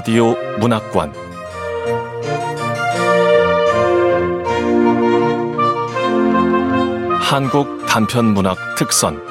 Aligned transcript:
라디오 0.00 0.34
문학관 0.58 1.12
한국 7.20 7.84
단편 7.86 8.32
문학 8.32 8.56
특선 8.78 9.22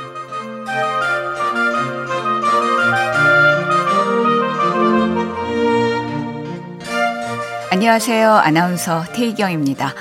안녕하세요. 7.71 8.31
아나운서 8.31 9.05
태희경입니다. 9.15 9.95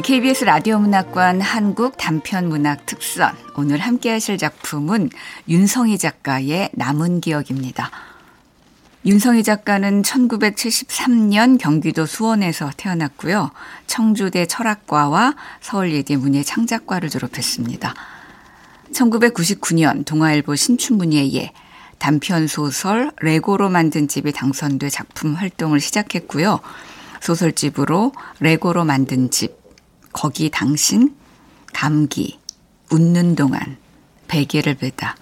KBS 0.00 0.44
라디오 0.44 0.78
문학관 0.78 1.40
한국 1.40 1.96
단편 1.96 2.48
문학 2.48 2.86
특선. 2.86 3.32
오늘 3.56 3.78
함께 3.78 4.10
하실 4.10 4.38
작품은 4.38 5.10
윤성희 5.48 5.98
작가의 5.98 6.70
남은 6.74 7.20
기억입니다. 7.20 7.90
윤성희 9.06 9.42
작가는 9.42 10.00
1973년 10.00 11.58
경기도 11.58 12.06
수원에서 12.06 12.70
태어났고요. 12.74 13.50
청주대 13.86 14.46
철학과와 14.46 15.34
서울예대 15.60 16.16
문예창작과를 16.16 17.10
졸업했습니다. 17.10 17.94
1999년 18.92 20.06
동아일보 20.06 20.54
신춘문예에 20.54 21.52
단편 21.98 22.46
소설 22.46 23.10
레고로 23.20 23.68
만든 23.68 24.08
집이 24.08 24.32
당선돼 24.32 24.88
작품 24.88 25.34
활동을 25.34 25.80
시작했고요. 25.80 26.60
소설집으로 27.20 28.12
레고로 28.40 28.84
만든 28.84 29.30
집, 29.30 29.54
거기 30.12 30.50
당신, 30.50 31.14
감기, 31.74 32.38
웃는 32.90 33.34
동안, 33.36 33.76
베개를 34.28 34.76
베다, 34.76 35.16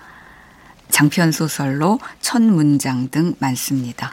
장편 0.93 1.33
소설로 1.33 1.98
첫 2.21 2.41
문장 2.41 3.11
등 3.11 3.35
많습니다. 3.41 4.12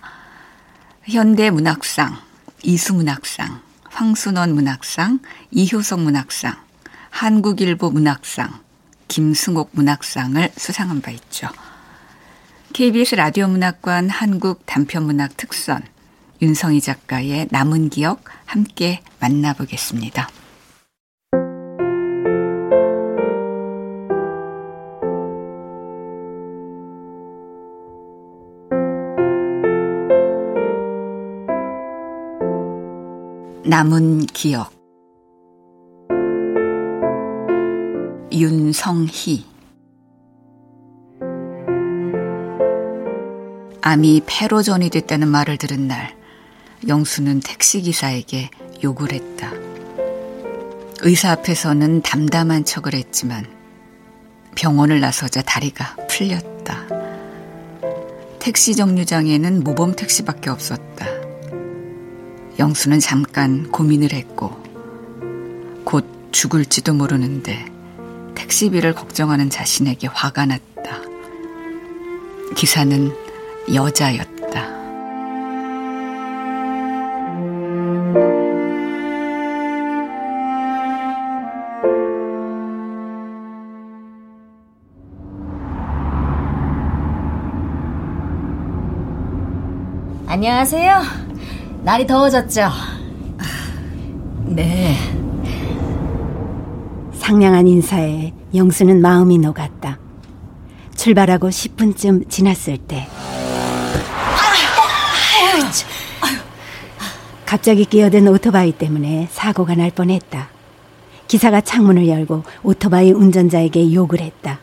현대 1.04 1.52
문학상, 1.52 2.18
이수문학상, 2.64 3.62
황순원 3.84 4.56
문학상, 4.56 5.20
이효석 5.52 6.00
문학상, 6.00 6.56
한국일보 7.10 7.92
문학상, 7.92 8.62
김승옥 9.10 9.72
문학상을 9.74 10.52
수상한 10.56 11.02
바 11.02 11.12
있죠. 11.12 11.50
KBS 12.74 13.16
라디오 13.16 13.48
문학관 13.48 14.10
한국 14.10 14.66
단편문학 14.66 15.36
특선 15.36 15.84
윤성희 16.42 16.80
작가의 16.80 17.50
남은 17.52 17.90
기억 17.90 18.24
함께 18.46 19.02
만나보겠습니다. 19.20 20.30
남은 33.70 34.26
기억 34.26 34.74
윤성희 38.32 39.46
암이 43.84 44.24
폐로전이 44.26 44.90
됐다는 44.90 45.28
말을 45.28 45.58
들은 45.58 45.88
날 45.88 46.18
영수는 46.88 47.42
택시기사에게 47.42 48.50
욕을 48.84 49.12
했다. 49.12 49.52
의사 51.02 51.34
앞에서는 51.34 52.02
담담한 52.02 52.66
척을 52.66 52.96
했지만 52.96 53.46
병원을 54.56 55.00
나서자 55.00 55.44
다리가 55.44 55.96
풀렸다. 56.08 56.88
택시 58.40 58.76
정류장에는 58.76 59.64
모범 59.64 59.94
택시밖에 59.96 60.50
없었다. 60.50 61.19
영수는 62.60 63.00
잠깐 63.00 63.72
고민을 63.72 64.12
했고 64.12 64.52
곧 65.86 66.06
죽을지도 66.34 66.94
모르는데 66.94 67.66
택시비를 68.36 68.94
걱정하는 68.94 69.50
자신에게 69.50 70.08
화가 70.08 70.46
났다. 70.46 71.00
기사는 72.56 73.14
여자였다. 73.74 74.40
안녕하세요. 90.28 91.19
날이 91.90 92.06
더워졌죠? 92.06 92.70
네. 94.46 94.96
상냥한 97.18 97.68
인사에 97.68 98.32
영수는 98.54 99.02
마음이 99.02 99.40
녹았다. 99.40 99.98
출발하고 100.96 101.50
10분쯤 101.50 102.30
지났을 102.30 102.78
때 102.78 103.08
갑자기 107.44 107.86
끼어든 107.86 108.28
오토바이 108.28 108.72
때문에 108.72 109.28
사고가 109.32 109.74
날 109.74 109.90
뻔했다. 109.90 110.48
기사가 111.28 111.62
창문을 111.62 112.08
열고 112.08 112.44
오토바이 112.62 113.12
운전자에게 113.12 113.96
욕을 113.96 114.20
했다. 114.20 114.52
야, 114.52 114.60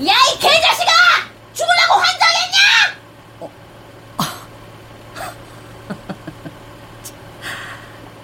이 0.00 0.38
개자식아! 0.40 0.92
죽으려고 1.52 2.00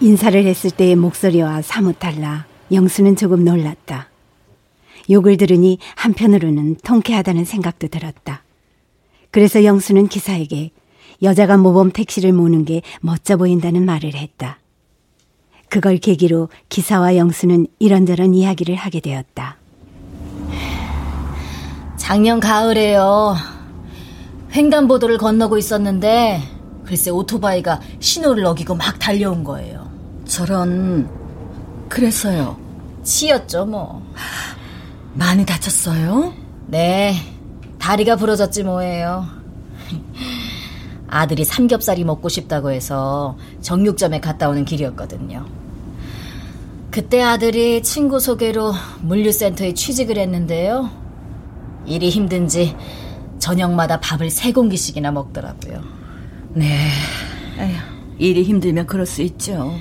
인사를 0.04 0.44
했을 0.44 0.70
때의 0.70 0.96
목소리와 0.96 1.62
사뭇 1.62 1.98
달라 1.98 2.44
영수는 2.70 3.16
조금 3.16 3.42
놀랐다. 3.42 4.10
욕을 5.08 5.38
들으니 5.38 5.78
한편으로는 5.96 6.76
통쾌하다는 6.84 7.46
생각도 7.46 7.88
들었다. 7.88 8.42
그래서 9.30 9.64
영수는 9.64 10.08
기사에게 10.08 10.72
여자가 11.22 11.56
모범 11.56 11.90
택시를 11.90 12.34
모는 12.34 12.66
게 12.66 12.82
멋져 13.00 13.38
보인다는 13.38 13.86
말을 13.86 14.14
했다. 14.14 14.58
그걸 15.70 15.96
계기로 15.96 16.50
기사와 16.68 17.16
영수는 17.16 17.66
이런저런 17.78 18.34
이야기를 18.34 18.74
하게 18.74 19.00
되었다. 19.00 19.56
작년 21.96 22.40
가을에요. 22.40 23.36
횡단보도를 24.54 25.16
건너고 25.16 25.56
있었는데 25.56 26.42
글쎄 26.84 27.10
오토바이가 27.10 27.80
신호를 28.00 28.44
어기고 28.44 28.74
막 28.74 28.98
달려온 28.98 29.44
거예요. 29.44 29.83
저런 30.24 31.08
그래서요. 31.88 32.56
치였죠 33.02 33.66
뭐. 33.66 34.02
많이 35.14 35.44
다쳤어요? 35.46 36.32
네. 36.66 37.14
다리가 37.78 38.16
부러졌지 38.16 38.64
뭐예요. 38.64 39.26
아들이 41.08 41.44
삼겹살이 41.44 42.02
먹고 42.02 42.28
싶다고 42.28 42.70
해서 42.70 43.36
정육점에 43.60 44.20
갔다 44.20 44.48
오는 44.48 44.64
길이었거든요. 44.64 45.46
그때 46.90 47.22
아들이 47.22 47.82
친구 47.82 48.18
소개로 48.18 48.72
물류센터에 49.02 49.74
취직을 49.74 50.16
했는데요. 50.16 50.90
일이 51.86 52.08
힘든지 52.08 52.76
저녁마다 53.38 54.00
밥을 54.00 54.30
세 54.30 54.52
공기씩이나 54.52 55.12
먹더라고요. 55.12 55.82
네. 56.54 56.88
에휴, 57.58 57.76
일이 58.18 58.42
힘들면 58.42 58.86
그럴 58.86 59.06
수 59.06 59.22
있죠. 59.22 59.74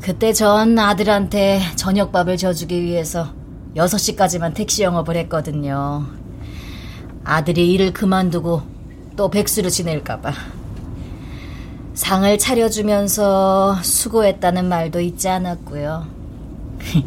그때 0.00 0.32
전 0.32 0.78
아들한테 0.78 1.60
저녁밥을 1.76 2.38
져주기 2.38 2.82
위해서 2.82 3.34
6시까지만 3.76 4.54
택시 4.54 4.82
영업을 4.82 5.16
했거든요. 5.16 6.06
아들이 7.22 7.70
일을 7.72 7.92
그만두고 7.92 8.62
또 9.14 9.28
백수로 9.28 9.68
지낼까봐. 9.68 10.32
상을 11.92 12.38
차려주면서 12.38 13.82
수고했다는 13.82 14.68
말도 14.70 15.00
잊지 15.00 15.28
않았고요. 15.28 16.06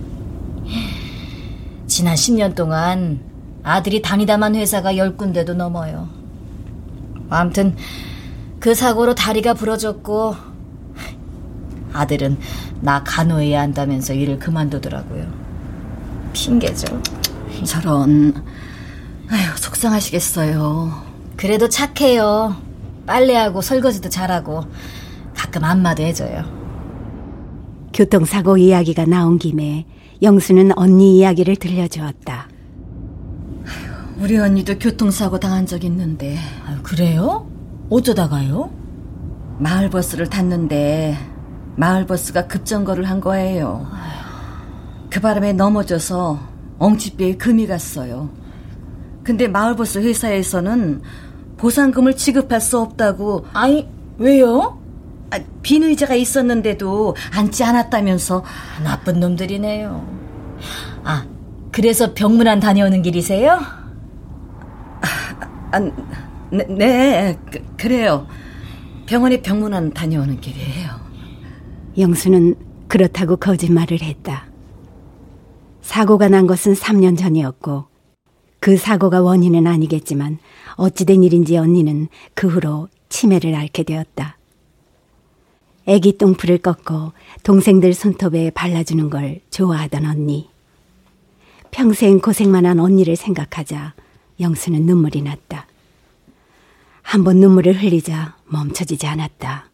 지난 1.88 2.14
10년 2.14 2.54
동안 2.54 3.22
아들이 3.64 4.04
다니다만 4.04 4.54
회사가 4.54 4.94
10군데도 4.94 5.56
넘어요. 5.56 6.10
아무튼 7.30 7.76
그 8.60 8.76
사고로 8.76 9.16
다리가 9.16 9.56
부러졌고 9.56 10.53
아들은 11.94 12.38
나 12.82 13.04
간호해야 13.04 13.62
한다면서 13.62 14.14
일을 14.14 14.40
그만두더라고요. 14.40 15.26
핑계죠. 16.34 17.02
저런, 17.64 18.34
아휴, 19.30 19.58
속상하시겠어요. 19.58 21.04
그래도 21.38 21.70
착해요. 21.70 22.56
빨래하고 23.06 23.62
설거지도 23.62 24.10
잘하고 24.10 24.66
가끔 25.36 25.64
안마도 25.64 26.04
해줘요. 26.04 26.44
교통사고 27.94 28.58
이야기가 28.58 29.06
나온 29.06 29.38
김에 29.38 29.86
영수는 30.22 30.72
언니 30.78 31.18
이야기를 31.20 31.58
들려주었다. 31.58 32.48
우리 34.18 34.38
언니도 34.38 34.80
교통사고 34.80 35.40
당한 35.40 35.66
적 35.66 35.84
있는데. 35.84 36.38
아유, 36.66 36.78
그래요? 36.82 37.48
어쩌다가요? 37.90 38.72
마을버스를 39.60 40.30
탔는데 40.30 41.18
마을버스가 41.76 42.48
급정거를 42.48 43.06
한 43.06 43.20
거예요. 43.20 43.88
그 45.10 45.20
바람에 45.20 45.54
넘어져서 45.54 46.40
엉치뼈에 46.80 47.38
금이 47.38 47.68
갔어요. 47.68 48.30
근데 49.24 49.48
마을버스 49.48 50.00
회사에서는 50.00 51.02
보상금을 51.58 52.16
지급할 52.16 52.60
수 52.60 52.80
없다고 52.80 53.46
아니, 53.54 53.88
왜요? 54.18 54.80
아, 55.32 55.40
빈 55.62 55.84
의자가 55.84 56.14
있었는데도 56.16 57.16
앉지 57.34 57.64
않았다면서 57.64 58.44
나쁜 58.84 59.20
놈들이네요. 59.20 60.06
아, 61.04 61.26
그래서 61.72 62.14
병문안 62.14 62.60
다녀오는 62.60 63.02
길이세요? 63.02 63.60
아, 65.72 65.80
네, 66.52 66.66
네 66.68 67.40
그, 67.78 67.88
래요 67.88 68.28
병원에 69.06 69.42
병문안 69.42 69.94
다녀오는 69.94 70.40
길이에요. 70.40 71.03
영수는 71.98 72.56
그렇다고 72.88 73.38
거짓말을 73.38 74.02
했다. 74.02 74.48
사고가 75.82 76.30
난 76.30 76.48
것은 76.48 76.74
3년 76.74 77.18
전이었고 77.18 77.86
그 78.60 78.78
사고가 78.78 79.22
원인은 79.22 79.68
아니겠지만 79.68 80.40
어찌된 80.76 81.24
일인지 81.24 81.58
언니는 81.58 82.08
그 82.34 82.48
후로 82.48 82.88
치매를 83.10 83.54
앓게 83.54 83.84
되었다. 83.84 84.38
애기 85.86 86.18
똥풀을 86.18 86.60
꺾어 86.60 87.12
동생들 87.44 87.94
손톱에 87.94 88.52
발라주는 88.52 89.10
걸 89.10 89.42
좋아하던 89.50 90.06
언니. 90.06 90.50
평생 91.72 92.20
고생만 92.20 92.66
한 92.66 92.80
언니를 92.80 93.16
생각하자 93.16 93.94
영수는 94.40 94.84
눈물이 94.84 95.22
났다. 95.24 95.68
한번 97.02 97.38
눈물을 97.38 97.74
흘리자 97.82 98.38
멈춰지지 98.46 99.06
않았다. 99.08 99.70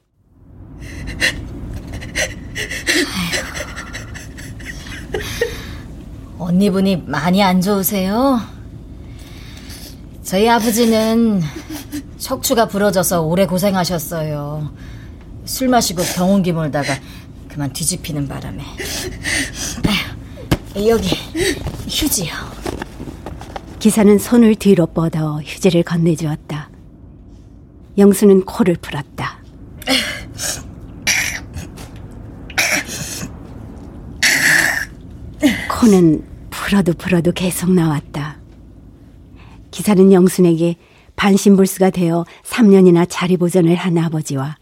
언니분이 6.40 7.04
많이 7.06 7.44
안 7.44 7.60
좋으세요? 7.62 8.40
저희 10.24 10.48
아버지는 10.48 11.42
척추가 12.18 12.68
부러져서 12.68 13.24
오래 13.24 13.46
고생하셨어요. 13.46 14.72
술 15.44 15.68
마시고 15.68 16.02
병원 16.16 16.42
기 16.42 16.54
몰다가 16.54 16.94
그만 17.50 17.74
뒤집히는 17.74 18.28
바람에. 18.28 18.64
아휴, 20.76 20.88
여기 20.88 21.10
휴지요. 21.88 22.34
기사는 23.80 24.18
손을 24.18 24.56
뒤로 24.56 24.86
뻗어 24.86 25.42
휴지를 25.44 25.84
건네주었다. 25.84 26.70
영수는 27.98 28.46
코를 28.46 28.76
풀었다. 28.76 29.39
코는 35.90 36.24
풀어도 36.52 36.94
풀어도 36.94 37.32
계속 37.32 37.72
나왔다. 37.72 38.38
기사는 39.72 40.14
영순에게 40.14 40.76
반신불수가 41.16 41.90
되어 41.90 42.26
3년이나 42.44 43.08
자리보전을 43.10 43.76
한 43.76 43.98
아버지와 43.98 44.58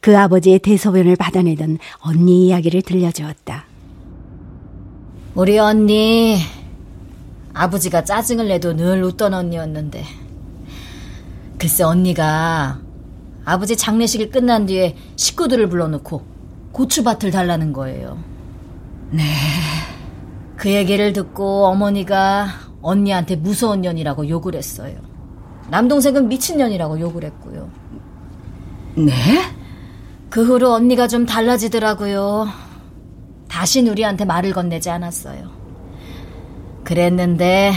그 0.00 0.16
아버지의 0.16 0.58
대소변을 0.58 1.16
받아내던 1.16 1.78
언니 2.00 2.46
이야기를 2.46 2.82
들려주었다. 2.82 3.64
우리 5.34 5.58
언니 5.58 6.38
아버지가 7.54 8.04
짜증을 8.04 8.48
내도 8.48 8.76
늘 8.76 9.02
웃던 9.04 9.32
언니였는데 9.32 10.04
글쎄 11.56 11.82
언니가 11.82 12.78
아버지 13.46 13.74
장례식이 13.74 14.30
끝난 14.30 14.66
뒤에 14.66 14.96
식구들을 15.16 15.70
불러놓고 15.70 16.22
고추밭을 16.72 17.30
달라는 17.30 17.72
거예요. 17.72 18.22
네. 19.10 19.24
그 20.58 20.72
얘기를 20.74 21.12
듣고 21.12 21.66
어머니가 21.66 22.48
언니한테 22.82 23.36
무서운 23.36 23.80
년이라고 23.80 24.28
욕을 24.28 24.56
했어요. 24.56 24.96
남동생은 25.70 26.28
미친년이라고 26.28 26.98
욕을 26.98 27.24
했고요. 27.24 27.70
네? 28.96 29.12
그 30.28 30.44
후로 30.44 30.72
언니가 30.72 31.06
좀 31.06 31.26
달라지더라고요. 31.26 32.48
다시 33.48 33.88
우리한테 33.88 34.24
말을 34.24 34.52
건네지 34.52 34.90
않았어요. 34.90 35.48
그랬는데 36.82 37.72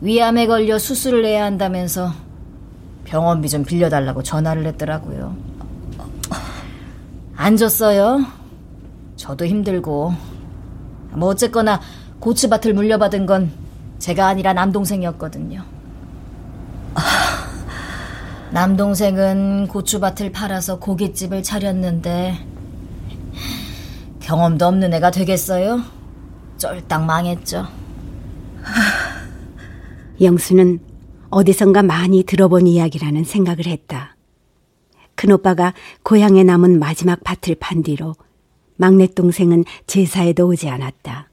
위암에 0.00 0.46
걸려 0.46 0.78
수술을 0.78 1.24
해야 1.24 1.44
한다면서 1.44 2.12
병원비 3.04 3.48
좀 3.48 3.64
빌려달라고 3.64 4.22
전화를 4.22 4.64
했더라고요. 4.66 5.36
안 7.34 7.56
줬어요. 7.56 8.24
저도 9.16 9.44
힘들고 9.44 10.31
뭐 11.12 11.28
어쨌거나 11.28 11.80
고추밭을 12.20 12.74
물려받은 12.74 13.26
건 13.26 13.52
제가 13.98 14.26
아니라 14.26 14.52
남동생이었거든요. 14.52 15.62
남동생은 18.52 19.68
고추밭을 19.68 20.30
팔아서 20.32 20.78
고깃집을 20.78 21.42
차렸는데 21.42 22.38
경험도 24.20 24.66
없는 24.66 24.92
애가 24.94 25.10
되겠어요? 25.10 25.80
쫄딱 26.58 27.04
망했죠. 27.04 27.66
영수는 30.20 30.80
어디선가 31.30 31.82
많이 31.82 32.22
들어본 32.24 32.66
이야기라는 32.66 33.24
생각을 33.24 33.66
했다. 33.66 34.16
큰오빠가 35.14 35.72
고향에 36.02 36.44
남은 36.44 36.78
마지막 36.78 37.24
밭을 37.24 37.56
판 37.58 37.82
뒤로 37.82 38.14
막내 38.82 39.06
동생은 39.06 39.64
제사에도 39.86 40.48
오지 40.48 40.68
않았다. 40.68 41.28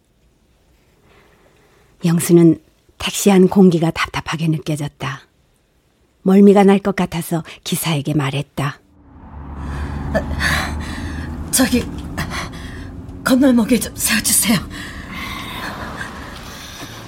영수는 2.06 2.60
택시 3.00 3.32
안 3.32 3.48
공기가 3.48 3.90
답답하게 3.90 4.48
느껴졌다. 4.50 5.22
멀미가 6.22 6.64
날 6.64 6.78
것 6.78 6.96
같아서 6.96 7.44
기사에게 7.64 8.14
말했다. 8.14 8.80
저기 11.50 11.84
건널목에 13.24 13.80
좀 13.80 13.96
세워주세요. 13.96 14.60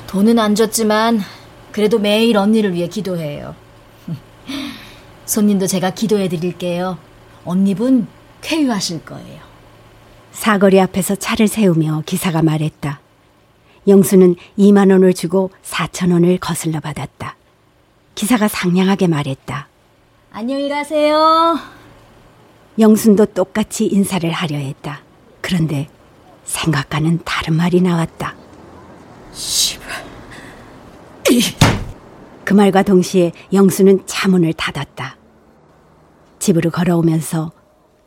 돈은 0.08 0.39
안 0.39 0.56
줬지만 0.56 1.22
그래도 1.72 2.00
매일 2.00 2.36
언니를 2.36 2.74
위해 2.74 2.88
기도해요. 2.88 3.54
손님도 5.27 5.68
제가 5.68 5.92
기도해 5.92 6.30
드릴게요. 6.30 6.98
언니분 7.46 8.08
쾌유하실 8.42 9.06
거예요. 9.06 9.50
사거리 10.32 10.80
앞에서 10.80 11.16
차를 11.16 11.48
세우며 11.48 12.04
기사가 12.06 12.42
말했다. 12.42 13.00
영수는 13.88 14.36
2만 14.58 14.92
원을 14.92 15.14
주고 15.14 15.52
4천 15.64 16.12
원을 16.12 16.38
거슬러 16.38 16.80
받았다. 16.80 17.36
기사가 18.16 18.48
상냥하게 18.48 19.08
말했다. 19.08 19.68
안녕히 20.32 20.70
가세요. 20.70 21.58
영순도 22.80 23.28
똑같이 23.28 23.86
인사를 23.86 24.30
하려 24.32 24.58
했다. 24.58 25.02
그런데 25.42 25.90
생각과는 26.46 27.20
다른 27.26 27.56
말이 27.56 27.82
나왔다. 27.82 28.36
씨발. 29.34 29.90
그 32.44 32.54
말과 32.54 32.84
동시에 32.84 33.32
영수는 33.54 34.04
차문을 34.06 34.54
닫았다. 34.54 35.18
집으로 36.40 36.70
걸어오면서 36.70 37.52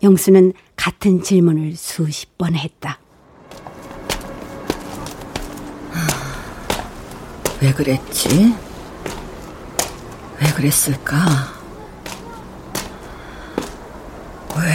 영수는 0.08 0.52
같은 0.76 1.22
질문을 1.22 1.74
수십 1.76 2.36
번 2.36 2.54
했다. 2.54 2.98
왜 7.62 7.72
그랬지? 7.72 8.54
왜 10.40 10.52
그랬을까? 10.52 11.16
왜? 14.58 14.72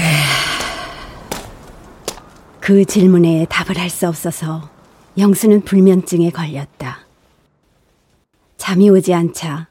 그 2.60 2.84
질문에 2.84 3.46
답을 3.50 3.78
할 3.78 3.90
수 3.92 4.08
없어서 4.08 4.68
영수는 5.18 5.62
불면증에 5.62 6.32
걸렸다. 6.32 7.02
잠이 8.58 8.90
오지 8.90 9.14
않자 9.14 9.68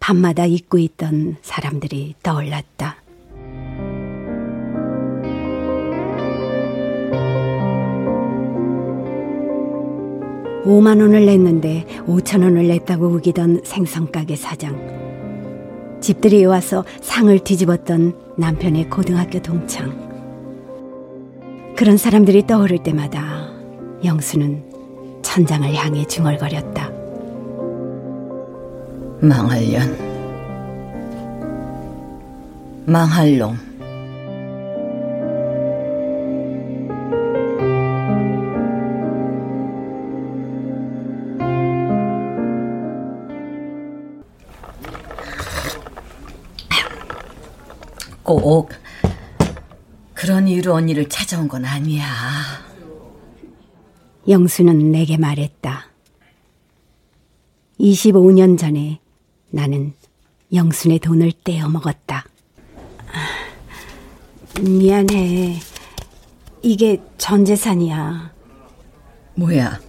밤마다 0.00 0.44
잊고 0.44 0.76
있던 0.78 1.36
사람들이 1.40 2.14
떠올랐다. 2.22 2.96
5만 10.68 11.00
원을 11.00 11.24
냈는데 11.24 11.86
5천 12.06 12.42
원을 12.42 12.68
냈다고 12.68 13.06
우기던 13.06 13.62
생선가게 13.64 14.36
사장. 14.36 14.76
집들이 16.02 16.44
와서 16.44 16.84
상을 17.00 17.36
뒤집었던 17.38 18.14
남편의 18.36 18.90
고등학교 18.90 19.40
동창. 19.40 19.96
그런 21.74 21.96
사람들이 21.96 22.46
떠오를 22.46 22.82
때마다 22.82 23.48
영수는 24.04 24.62
천장을 25.22 25.74
향해 25.74 26.04
중얼거렸다. 26.04 26.90
망할 29.22 29.64
년. 29.70 29.96
망할 32.84 33.38
놈. 33.38 33.67
꼭 48.28 48.68
그런 50.12 50.48
이유로 50.48 50.74
언니를 50.74 51.08
찾아온 51.08 51.48
건 51.48 51.64
아니야. 51.64 52.04
영수는 54.28 54.92
내게 54.92 55.16
말했다. 55.16 55.86
25년 57.80 58.58
전에 58.58 59.00
나는 59.48 59.94
영순의 60.52 60.98
돈을 60.98 61.32
떼어 61.42 61.70
먹었다. 61.70 62.26
미안해. 64.60 65.58
이게 66.60 67.02
전 67.16 67.46
재산이야. 67.46 68.30
뭐야? 69.36 69.80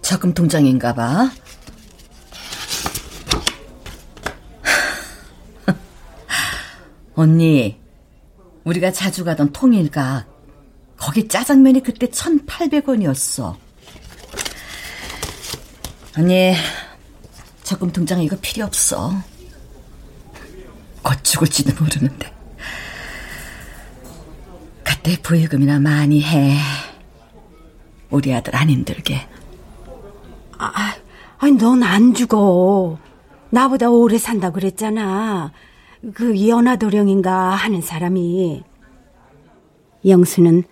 적금 0.00 0.32
통장인가 0.32 0.94
봐. 0.94 1.30
언니, 7.18 7.76
우리가 8.62 8.92
자주 8.92 9.24
가던 9.24 9.52
통일각, 9.52 10.24
거기 10.96 11.26
짜장면이 11.26 11.82
그때 11.82 12.06
1,800원이었어. 12.06 13.56
언니, 16.16 16.54
적금 17.64 17.90
통장 17.90 18.22
이거 18.22 18.36
필요 18.40 18.64
없어. 18.64 19.12
곧 21.02 21.24
죽을지도 21.24 21.82
모르는데. 21.82 22.32
그때 24.84 25.20
부의금이나 25.20 25.80
많이 25.80 26.22
해. 26.22 26.56
우리 28.10 28.32
아들 28.32 28.54
안 28.54 28.70
힘들게. 28.70 29.26
아, 30.56 30.94
아니, 31.38 31.52
넌 31.54 31.82
안 31.82 32.14
죽어. 32.14 32.96
나보다 33.50 33.90
오래 33.90 34.18
산다 34.18 34.52
그랬잖아. 34.52 35.50
그 36.14 36.48
연화도령인가 36.48 37.50
하는 37.50 37.80
사람이. 37.80 38.62
영수는 40.06 40.64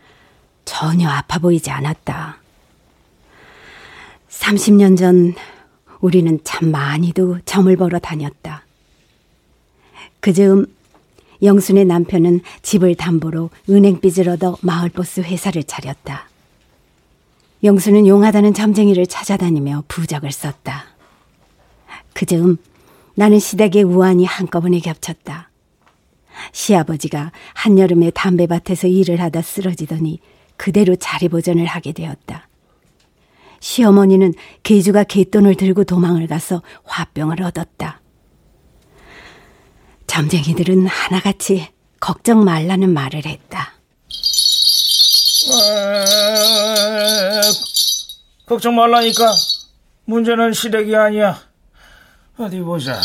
전혀 0.65 1.09
아파 1.09 1.39
보이지 1.39 1.71
않았다. 1.71 2.39
30년 4.29 4.97
전 4.97 5.35
우리는 6.01 6.39
참 6.45 6.71
많이도 6.71 7.41
점을 7.45 7.75
벌어 7.77 7.99
다녔다. 7.99 8.65
그 10.21 10.33
즈음 10.33 10.67
영순의 11.43 11.85
남편은 11.85 12.41
집을 12.63 12.95
담보로 12.95 13.51
은행빚을 13.69 14.29
얻어 14.29 14.57
마을버스 14.63 15.21
회사를 15.21 15.65
차렸다. 15.65 16.29
영수는 17.65 18.07
용하다는 18.07 18.55
점쟁이를 18.55 19.07
찾아다니며 19.07 19.85
부적을 19.89 20.31
썼다. 20.31 20.85
그 22.13 22.27
즈음 22.27 22.59
나는 23.17 23.39
시댁의 23.39 23.83
우환이 23.83 24.27
한꺼번에 24.27 24.79
겹쳤다. 24.79 25.51
시아버지가 26.53 27.33
한여름에 27.55 28.11
담배밭에서 28.11 28.89
일을 28.89 29.23
하다 29.23 29.41
쓰러지더니 29.41 30.21
그대로 30.57 30.95
자리보전을 30.97 31.65
하게 31.65 31.93
되었다. 31.93 32.47
시어머니는 33.61 34.35
계주가 34.63 35.03
개돈을 35.05 35.55
들고 35.55 35.85
도망을 35.85 36.27
가서 36.27 36.63
화병을 36.85 37.43
얻었다. 37.43 38.03
점쟁이들은 40.07 40.87
하나같이 40.87 41.69
걱정 41.99 42.45
말라는 42.45 42.93
말을 42.93 43.25
했다. 43.25 43.73
에, 45.49 46.05
걱정 48.45 48.77
말라니까 48.77 49.33
문제는 50.05 50.53
시댁이 50.53 50.95
아니야. 50.95 51.56
어디 52.39 52.61
보자, 52.61 53.01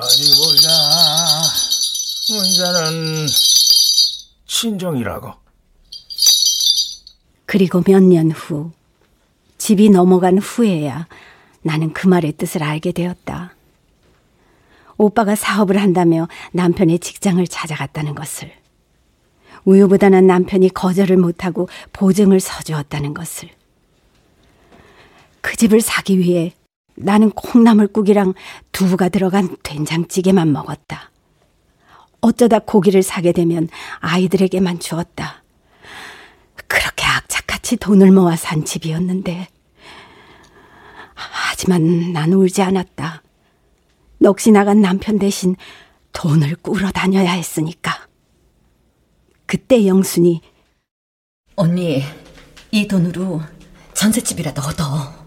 어디 0.00 0.30
보자. 0.36 0.68
문제는 2.28 3.26
친정이라고. 4.46 5.32
그리고 7.46 7.82
몇 7.84 8.00
년 8.00 8.30
후, 8.30 8.70
집이 9.58 9.90
넘어간 9.90 10.38
후에야 10.38 11.08
나는 11.62 11.92
그 11.92 12.06
말의 12.06 12.32
뜻을 12.32 12.62
알게 12.62 12.92
되었다. 12.92 13.54
오빠가 14.96 15.34
사업을 15.34 15.80
한다며 15.82 16.28
남편의 16.52 17.00
직장을 17.00 17.44
찾아갔다는 17.48 18.14
것을. 18.14 18.52
우유보다는 19.64 20.26
남편이 20.28 20.68
거절을 20.70 21.16
못하고 21.16 21.68
보증을 21.92 22.38
서주었다는 22.38 23.14
것을. 23.14 23.50
그 25.40 25.56
집을 25.56 25.80
사기 25.80 26.18
위해 26.18 26.54
나는 27.02 27.30
콩나물국이랑 27.30 28.34
두부가 28.72 29.08
들어간 29.08 29.56
된장찌개만 29.62 30.52
먹었다. 30.52 31.10
어쩌다 32.20 32.58
고기를 32.58 33.02
사게 33.02 33.32
되면 33.32 33.68
아이들에게만 34.00 34.78
주었다. 34.78 35.42
그렇게 36.66 37.04
악착같이 37.04 37.76
돈을 37.76 38.12
모아 38.12 38.36
산 38.36 38.64
집이었는데. 38.64 39.48
하지만 41.14 42.12
난 42.12 42.32
울지 42.32 42.62
않았다. 42.62 43.22
넋이 44.18 44.52
나간 44.52 44.80
남편 44.80 45.18
대신 45.18 45.56
돈을 46.12 46.56
꾸러 46.56 46.90
다녀야 46.90 47.32
했으니까. 47.32 48.06
그때 49.46 49.86
영순이 49.86 50.40
언니, 51.56 52.02
이 52.70 52.86
돈으로 52.86 53.42
전셋집이라도 53.94 54.62
얻어. 54.62 55.19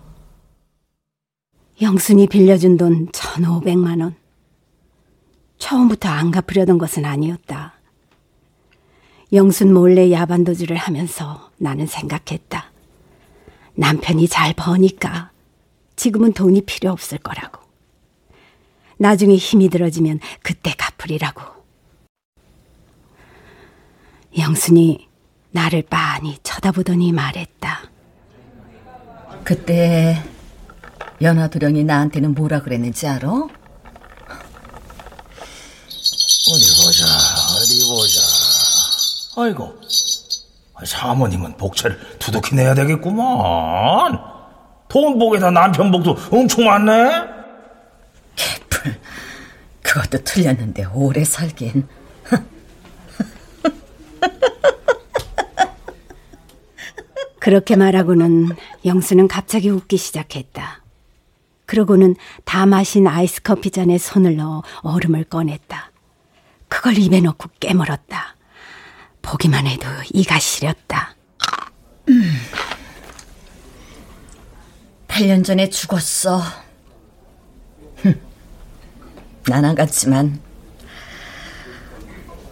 영순이 1.84 2.28
빌려준 2.28 2.78
돈 2.78 3.08
1,500만 3.08 4.00
원. 4.02 4.16
처음부터 5.58 6.08
안 6.08 6.32
갚으려던 6.32 6.78
것은 6.78 7.04
아니었다. 7.04 7.74
영순 9.34 9.74
몰래 9.74 10.10
야반도주를 10.10 10.78
하면서 10.78 11.52
나는 11.58 11.86
생각했다. 11.86 12.72
남편이 13.76 14.30
잘 14.30 14.54
버니까 14.54 15.32
지금은 15.98 16.32
돈이 16.32 16.62
필요 16.62 16.90
없을 16.90 17.18
거라고. 17.18 17.62
나중에 18.96 19.36
힘이 19.36 19.68
들어지면 19.68 20.22
그때 20.42 20.74
갚으리라고. 20.78 21.42
영순이 24.38 25.10
나를 25.52 25.82
빤히 25.82 26.38
쳐다보더니 26.44 27.12
말했다. 27.12 27.92
그때 29.44 30.24
연화도령이 31.24 31.86
나한테는 31.86 32.36
뭐라 32.36 32.62
그랬는지 32.62 33.08
알아? 33.08 33.30
어디 36.46 36.84
보자, 36.84 37.06
어디 37.56 37.88
보자. 37.88 38.20
아이고, 39.38 39.74
사모님은 40.86 41.56
복채를 41.56 42.18
두둑히 42.20 42.56
내야 42.56 42.76
되겠구만. 42.76 44.20
돈 44.90 45.18
복에다 45.18 45.50
남편 45.50 45.90
복도 45.92 46.18
엄청 46.30 46.66
많네? 46.66 47.24
개풀, 48.36 49.00
그것도 49.82 50.24
틀렸는데 50.26 50.86
오래 50.94 51.24
살긴. 51.24 51.88
그렇게 57.40 57.76
말하고는 57.76 58.56
영수는 58.86 59.28
갑자기 59.30 59.70
웃기 59.70 59.98
시작했다. 59.98 60.83
그러고는 61.78 62.16
다 62.46 62.68
마신 62.68 63.08
아이스 63.08 63.42
커피 63.42 63.72
잔에 63.72 63.98
손을 63.98 64.36
넣어 64.36 64.62
얼음을 64.84 65.24
꺼냈다. 65.24 65.92
그걸 66.68 67.00
입에 67.00 67.20
넣고 67.20 67.50
깨물었다. 67.60 68.36
보기만 69.24 69.66
해도 69.66 69.88
이가 70.14 70.38
시렸다. 70.38 71.16
음. 72.10 72.22
8년 75.08 75.44
전에 75.44 75.72
죽었어. 75.72 76.44
난 79.48 79.66
안 79.66 79.74
갔지만 79.74 80.40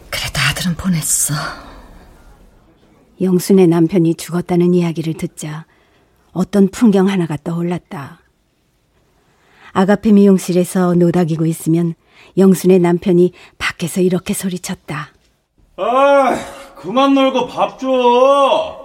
그래도 0.10 0.40
아들은 0.50 0.76
보냈어. 0.78 1.36
영순의 3.22 3.68
남편이 3.68 4.16
죽었다는 4.16 4.74
이야기를 4.74 5.14
듣자 5.14 5.68
어떤 6.32 6.70
풍경 6.70 7.08
하나가 7.08 7.38
떠올랐다. 7.38 8.21
아가페 9.74 10.12
미용실에서 10.12 10.94
노닥이고 10.96 11.46
있으면 11.46 11.94
영순의 12.38 12.80
남편이 12.80 13.34
밖에서 13.58 14.02
이렇게 14.02 14.34
소리쳤다. 14.34 15.10
아, 15.78 16.36
그만 16.76 17.14
놀고 17.14 17.48
밥 17.48 17.80
줘. 17.80 18.78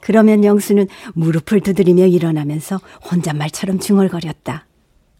그러면 0.00 0.44
영수는 0.44 0.86
무릎을 1.14 1.60
두드리며 1.60 2.06
일어나면서 2.06 2.80
혼잣말처럼 3.10 3.80
중얼거렸다. 3.80 4.66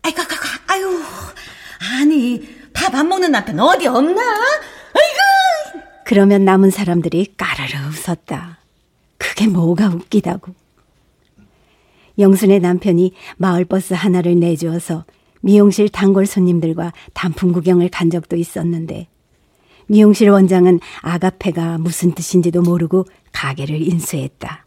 아이고, 0.03 0.21
아이고, 0.21 0.89
아유, 0.89 1.03
아니 2.01 2.49
밥 2.73 2.95
안 2.95 3.09
먹는 3.09 3.33
남편 3.33 3.59
어디 3.59 3.87
없나? 3.89 4.21
아이고. 4.23 5.83
그러면 6.05 6.45
남은 6.45 6.71
사람들이 6.71 7.35
까르르 7.37 7.89
웃었다. 7.89 8.59
그게 9.19 9.49
뭐가 9.49 9.89
웃기다고. 9.89 10.55
영순의 12.19 12.61
남편이 12.61 13.13
마을버스 13.37 13.95
하나를 13.95 14.39
내주어서 14.39 15.05
미용실 15.41 15.89
단골 15.89 16.27
손님들과 16.27 16.93
단풍 17.15 17.53
구경을 17.53 17.89
간 17.89 18.11
적도 18.11 18.37
있었는데 18.37 19.09
미용실 19.87 20.31
원장은 20.31 20.81
아가페가 21.03 21.79
무슨 21.79 22.13
뜻인지도 22.13 22.63
모르고 22.63 23.05
가게를 23.33 23.81
인수했다. 23.81 24.67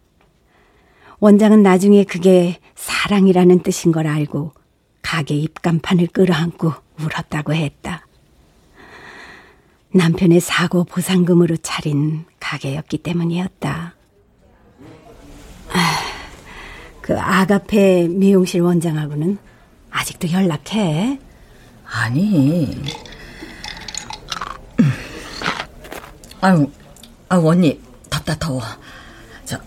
원장은 1.19 1.63
나중에 1.63 2.05
그게 2.05 2.59
사랑이라는 2.75 3.59
뜻인 3.59 3.91
걸 3.91 4.07
알고 4.07 4.53
가게 5.01 5.35
입간판을 5.35 6.07
끌어안고 6.07 6.71
울었다고 7.01 7.53
했다. 7.53 8.05
남편의 9.91 10.39
사고 10.39 10.83
보상금으로 10.83 11.57
차린 11.57 12.25
가게였기 12.39 12.99
때문이었다. 12.99 13.95
아, 15.71 16.08
그 17.09 17.19
아가페 17.19 18.07
미용실 18.07 18.61
원장하고는 18.61 19.39
아직도 19.89 20.31
연락해? 20.31 21.19
아니. 21.83 22.79
아유, 26.39 26.69
아유, 27.29 27.47
언니, 27.47 27.81
덥다, 28.11 28.35
더워. 28.37 28.61
저, 29.43 29.59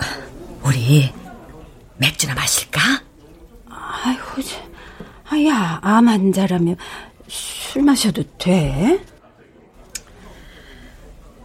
우리, 0.63 1.13
맥주나 1.97 2.33
마실까? 2.35 2.81
아이고, 3.69 4.23
아야, 5.29 5.81
암 5.83 6.07
환자라면 6.07 6.77
술 7.27 7.83
마셔도 7.83 8.23
돼? 8.39 9.05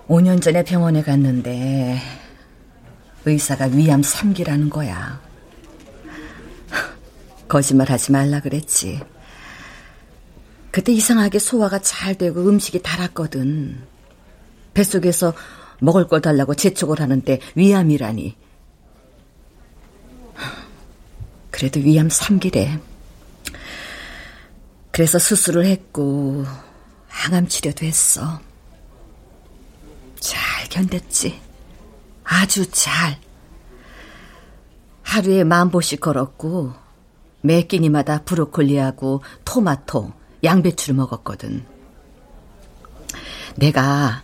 5년 0.07 0.43
전에 0.43 0.63
병원에 0.63 1.01
갔는데, 1.01 1.99
의사가 3.25 3.65
위암 3.65 4.01
3기라는 4.01 4.69
거야. 4.69 5.25
거짓말 7.47 7.89
하지 7.89 8.11
말라 8.11 8.39
그랬지. 8.39 9.01
그때 10.71 10.91
이상하게 10.91 11.39
소화가 11.39 11.79
잘 11.79 12.15
되고 12.15 12.41
음식이 12.47 12.81
달았거든. 12.81 13.83
뱃속에서 14.73 15.33
먹을 15.79 16.07
걸 16.07 16.21
달라고 16.21 16.53
재촉을 16.55 17.01
하는데 17.01 17.39
위암이라니. 17.55 18.35
그래도 21.51 21.79
위암 21.79 22.09
3기래. 22.09 22.79
그래서 24.91 25.17
수술을 25.17 25.65
했고 25.65 26.45
항암 27.07 27.47
치료도 27.47 27.85
했어. 27.85 28.39
잘 30.19 30.67
견뎠지. 30.69 31.39
아주 32.23 32.69
잘. 32.71 33.19
하루에 35.01 35.43
만 35.43 35.71
보씩 35.71 36.01
걸었고 36.01 36.86
매 37.41 37.61
끼니마다 37.61 38.23
브로콜리하고 38.23 39.21
토마토, 39.45 40.11
양배추를 40.43 40.95
먹었거든. 40.95 41.63
내가 43.55 44.23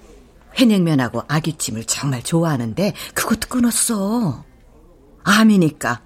회냉면하고 0.59 1.23
아귀찜을 1.27 1.85
정말 1.85 2.23
좋아하는데 2.23 2.93
그것도 3.13 3.49
끊었어. 3.49 4.43
암이니까. 5.23 6.01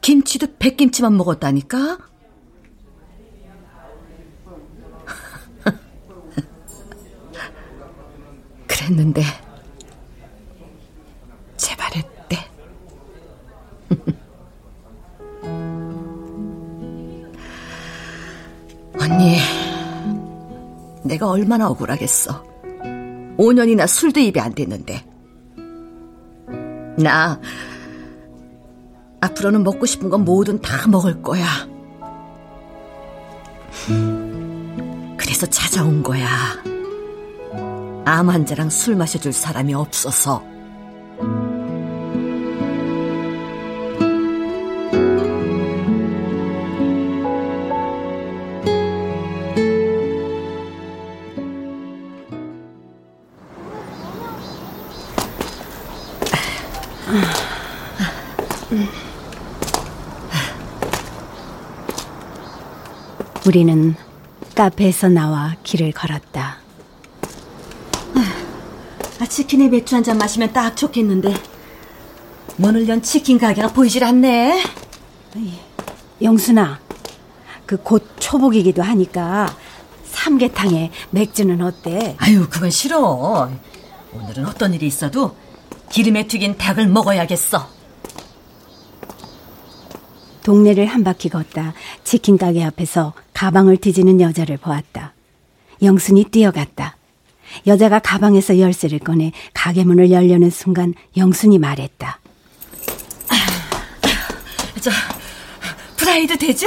김치도 0.00 0.56
백김치만 0.58 1.16
먹었다니까? 1.16 1.98
그랬는데 8.68 9.22
언니, 19.16 19.38
내가 21.02 21.30
얼마나 21.30 21.70
억울하겠어. 21.70 22.44
5년이나 23.38 23.86
술도 23.86 24.20
입에 24.20 24.40
안 24.40 24.54
됐는데. 24.54 25.02
나, 26.98 27.40
앞으로는 29.22 29.64
먹고 29.64 29.86
싶은 29.86 30.10
건 30.10 30.24
뭐든 30.26 30.60
다 30.60 30.86
먹을 30.88 31.22
거야. 31.22 31.46
그래서 35.16 35.46
찾아온 35.46 36.02
거야. 36.02 36.28
암 38.04 38.28
환자랑 38.28 38.68
술 38.68 38.96
마셔줄 38.96 39.32
사람이 39.32 39.72
없어서. 39.72 40.44
우리는 63.46 63.94
카페에서 64.54 65.08
나와 65.08 65.54
길을 65.62 65.92
걸었다. 65.92 66.58
아, 69.20 69.26
치킨에 69.26 69.68
맥주 69.68 69.94
한 69.94 70.02
잔 70.02 70.18
마시면 70.18 70.52
딱 70.52 70.76
좋겠는데. 70.76 71.34
문을 72.56 72.88
연 72.88 73.02
치킨 73.02 73.38
가게가 73.38 73.68
보이질 73.72 74.02
않네. 74.04 74.62
영순아, 76.22 76.80
그 77.66 77.76
곧 77.76 78.08
초복이기도 78.18 78.82
하니까 78.82 79.54
삼계탕에 80.10 80.90
맥주는 81.10 81.60
어때? 81.60 82.16
아유, 82.18 82.46
그건 82.48 82.70
싫어. 82.70 83.50
오늘은 84.12 84.46
어떤 84.46 84.72
일이 84.72 84.86
있어도 84.86 85.36
기름에 85.90 86.26
튀긴 86.26 86.56
닭을 86.56 86.86
먹어야겠어. 86.88 87.68
동네를 90.42 90.86
한 90.86 91.02
바퀴 91.04 91.28
걷다 91.28 91.74
치킨 92.04 92.38
가게 92.38 92.64
앞에서 92.64 93.12
가방을 93.36 93.76
뒤지는 93.76 94.18
여자를 94.18 94.56
보았다. 94.56 95.12
영순이 95.82 96.24
뛰어갔다. 96.30 96.96
여자가 97.66 97.98
가방에서 97.98 98.58
열쇠를 98.58 98.98
꺼내 98.98 99.30
가게 99.52 99.84
문을 99.84 100.10
열려는 100.10 100.48
순간 100.48 100.94
영순이 101.18 101.58
말했다. 101.58 102.18
저, 104.80 104.90
프라이드 105.98 106.38
되죠? 106.38 106.66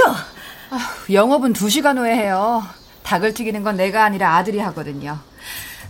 영업은 1.12 1.53
2시간 1.53 1.97
후에 1.97 2.15
해요. 2.15 2.63
닭을 3.01 3.34
튀기는 3.34 3.63
건 3.63 3.75
내가 3.75 4.03
아니라 4.03 4.36
아들이 4.36 4.60
하거든요. 4.60 5.17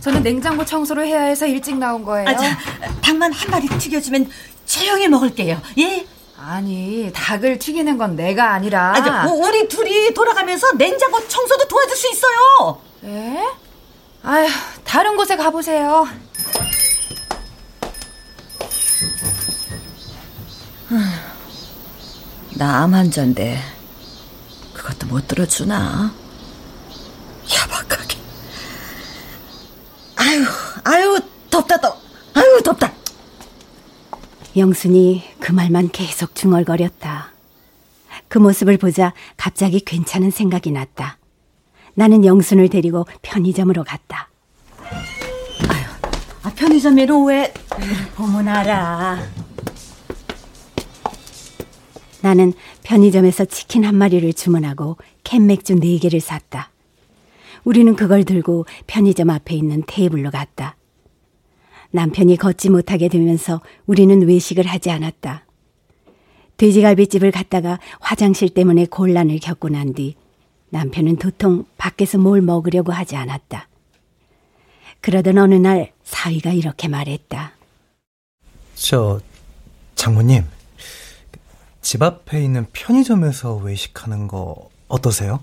저는 0.00 0.22
냉장고 0.22 0.64
청소를 0.64 1.06
해야 1.06 1.24
해서 1.24 1.46
일찍 1.46 1.76
나온 1.76 2.06
거예요. 2.06 2.26
아, 2.26 2.34
자, 2.34 2.56
닭만 3.02 3.34
한 3.34 3.50
마리 3.50 3.68
튀겨주면 3.68 4.30
조용히 4.64 5.08
먹을게요. 5.08 5.60
예? 5.78 6.06
아니, 6.42 7.10
닭을 7.14 7.58
튀기는 7.58 7.98
건 7.98 8.16
내가 8.16 8.52
아니라. 8.54 8.92
아, 8.96 9.26
저, 9.26 9.32
우리 9.34 9.68
둘이 9.68 10.14
돌아가면서 10.14 10.72
냉장고 10.72 11.26
청소도 11.28 11.68
도와줄 11.68 11.96
수 11.96 12.10
있어요. 12.10 12.80
에? 13.04 13.46
아휴, 14.22 14.48
다른 14.84 15.16
곳에 15.16 15.36
가보세요. 15.36 16.06
나 22.56 22.82
암 22.82 22.94
환자인데 22.94 23.62
그것도 24.74 25.06
못 25.06 25.26
들어주나? 25.28 26.12
야박하게. 27.54 28.18
아유, 30.16 30.44
아유, 30.84 31.20
덥다, 31.50 31.78
덥. 31.80 31.98
아유, 32.34 32.60
덥다. 32.62 32.92
영순이 34.56 35.22
그 35.38 35.52
말만 35.52 35.90
계속 35.90 36.34
중얼거렸다. 36.34 37.32
그 38.28 38.38
모습을 38.38 38.78
보자 38.78 39.12
갑자기 39.36 39.80
괜찮은 39.80 40.30
생각이 40.30 40.72
났다. 40.72 41.18
나는 41.94 42.24
영순을 42.24 42.68
데리고 42.68 43.06
편의점으로 43.22 43.84
갔다. 43.84 44.28
아, 46.42 46.52
편의점에는 46.54 47.26
왜 47.26 47.52
알아. 48.48 49.18
나는 52.22 52.52
편의점에서 52.82 53.44
치킨 53.44 53.84
한 53.84 53.94
마리를 53.94 54.32
주문하고 54.32 54.96
캔 55.22 55.46
맥주 55.46 55.74
네 55.74 55.98
개를 55.98 56.20
샀다. 56.20 56.70
우리는 57.64 57.94
그걸 57.94 58.24
들고 58.24 58.66
편의점 58.86 59.30
앞에 59.30 59.54
있는 59.54 59.82
테이블로 59.86 60.30
갔다. 60.30 60.76
남편이 61.92 62.36
걷지 62.36 62.70
못하게 62.70 63.08
되면서 63.08 63.60
우리는 63.86 64.26
외식을 64.26 64.66
하지 64.66 64.90
않았다. 64.90 65.44
돼지갈비집을 66.56 67.30
갔다가 67.30 67.78
화장실 68.00 68.48
때문에 68.50 68.86
곤란을 68.86 69.38
겪고 69.40 69.68
난 69.70 69.94
뒤 69.94 70.14
남편은 70.72 71.16
도통 71.16 71.64
밖에서 71.78 72.18
뭘 72.18 72.42
먹으려고 72.42 72.92
하지 72.92 73.16
않았다. 73.16 73.68
그러던 75.00 75.38
어느 75.38 75.54
날 75.54 75.92
사위가 76.04 76.52
이렇게 76.52 76.86
말했다. 76.86 77.52
저 78.74 79.20
장모님 79.96 80.44
집 81.80 82.02
앞에 82.02 82.42
있는 82.44 82.66
편의점에서 82.72 83.56
외식하는 83.56 84.28
거 84.28 84.68
어떠세요? 84.86 85.40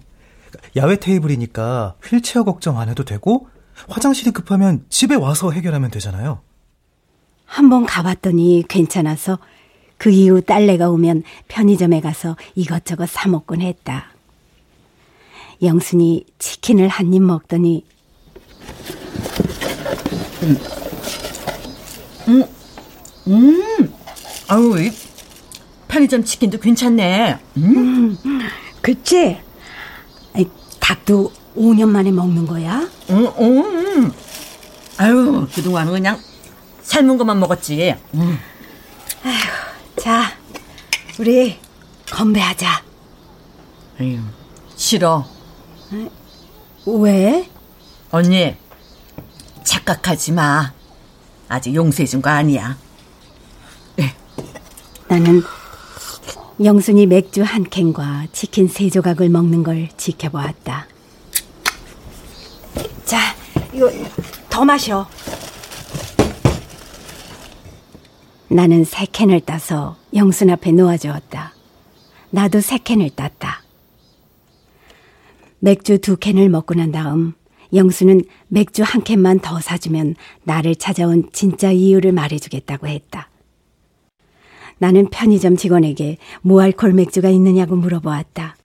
야외 0.75 0.95
테이블이니까 0.97 1.95
휠체어 2.03 2.43
걱정 2.43 2.79
안 2.79 2.87
해도 2.89 3.03
되고 3.03 3.49
화장실이 3.87 4.31
급하면 4.31 4.85
집에 4.89 5.15
와서 5.15 5.51
해결하면 5.51 5.91
되잖아요. 5.91 6.41
한번 7.45 7.85
가봤더니 7.85 8.65
괜찮아서 8.67 9.39
그 9.97 10.09
이후 10.09 10.41
딸내가 10.41 10.89
오면 10.89 11.23
편의점에 11.47 12.01
가서 12.01 12.35
이것저것 12.55 13.07
사 13.09 13.29
먹곤 13.29 13.61
했다. 13.61 14.11
영순이 15.61 16.25
치킨을 16.37 16.87
한 16.87 17.13
입 17.13 17.21
먹더니 17.23 17.83
음, 22.27 22.43
음, 23.27 23.93
아유, 24.49 24.75
이 24.79 24.91
편의점 25.87 26.23
치킨도 26.23 26.59
괜찮네. 26.59 27.37
음, 27.57 28.17
그치? 28.81 29.37
아이, 30.33 30.45
닭도 30.79 31.31
5년 31.57 31.89
만에 31.89 32.11
먹는 32.11 32.45
거야? 32.45 32.87
음, 33.09 33.27
음. 33.39 34.13
아유, 34.97 35.47
그동안은 35.53 35.91
그냥 35.91 36.19
삶은 36.83 37.17
것만 37.17 37.39
먹었지. 37.39 37.95
음. 38.13 38.39
아휴, 39.23 40.01
자, 40.01 40.31
우리 41.19 41.57
건배하자. 42.11 42.83
에휴, 43.99 44.19
싫어. 44.75 45.25
왜? 46.85 47.49
언니, 48.11 48.55
착각하지 49.63 50.31
마. 50.33 50.73
아직 51.49 51.75
용서해준 51.75 52.21
거 52.21 52.29
아니야. 52.29 52.77
나는 55.09 55.41
영순이 56.61 57.05
맥주 57.05 57.43
한 57.43 57.63
캔과 57.63 58.27
치킨 58.33 58.67
세 58.67 58.89
조각을 58.89 59.29
먹는 59.29 59.63
걸 59.63 59.87
지켜보았다. 59.95 60.87
자, 63.05 63.35
이거 63.73 63.89
더 64.49 64.65
마셔. 64.65 65.07
나는 68.49 68.83
세 68.83 69.05
캔을 69.05 69.41
따서 69.41 69.97
영순 70.13 70.49
앞에 70.49 70.71
놓아주었다. 70.71 71.53
나도 72.29 72.61
세 72.61 72.77
캔을 72.77 73.09
땄다. 73.11 73.63
맥주 75.59 75.97
두 75.99 76.17
캔을 76.17 76.49
먹고 76.49 76.75
난 76.75 76.91
다음 76.91 77.33
영수는 77.73 78.21
맥주 78.47 78.83
한 78.83 79.03
캔만 79.03 79.39
더 79.39 79.59
사주면 79.59 80.15
나를 80.43 80.75
찾아온 80.75 81.29
진짜 81.33 81.71
이유를 81.71 82.11
말해주겠다고 82.13 82.87
했다. 82.87 83.29
나는 84.77 85.09
편의점 85.09 85.57
직원에게 85.57 86.17
무알콜 86.41 86.93
맥주가 86.93 87.29
있느냐고 87.29 87.75
물어보았다. 87.75 88.55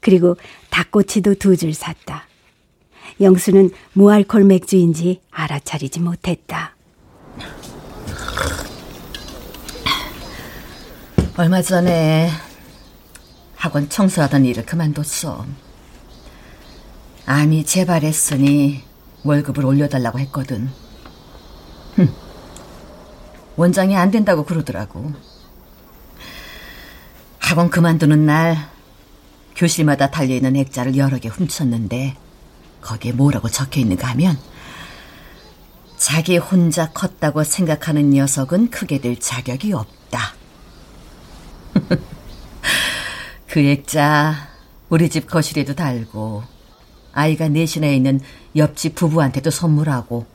그리고 0.00 0.36
닭꼬치도 0.70 1.34
두 1.34 1.56
줄 1.56 1.74
샀다. 1.74 2.27
영수는 3.20 3.70
무알콜 3.94 4.44
맥주인지 4.44 5.22
알아차리지 5.30 6.00
못했다. 6.00 6.74
얼마 11.36 11.62
전에 11.62 12.30
학원 13.56 13.88
청소하던 13.88 14.44
일을 14.44 14.66
그만뒀어. 14.66 15.46
암이 17.26 17.64
재발했으니 17.64 18.82
월급을 19.24 19.64
올려달라고 19.64 20.18
했거든. 20.20 20.68
흠. 21.94 22.12
원장이 23.56 23.96
안 23.96 24.10
된다고 24.10 24.44
그러더라고. 24.44 25.12
학원 27.38 27.70
그만두는 27.70 28.26
날 28.26 28.56
교실마다 29.56 30.10
달려있는 30.10 30.56
액자를 30.56 30.96
여러 30.96 31.18
개 31.18 31.28
훔쳤는데 31.28 32.16
거기에 32.80 33.12
뭐라고 33.12 33.48
적혀 33.48 33.80
있는가 33.80 34.08
하면 34.08 34.38
자기 35.96 36.36
혼자 36.36 36.90
컸다고 36.90 37.44
생각하는 37.44 38.10
녀석은 38.10 38.70
크게 38.70 39.00
될 39.00 39.18
자격이 39.18 39.72
없다. 39.72 40.34
그 43.48 43.60
액자 43.60 44.48
우리 44.88 45.10
집 45.10 45.26
거실에도 45.26 45.74
달고 45.74 46.44
아이가 47.12 47.48
넷이나 47.48 47.88
있는 47.88 48.20
옆집 48.54 48.94
부부한테도 48.94 49.50
선물하고 49.50 50.26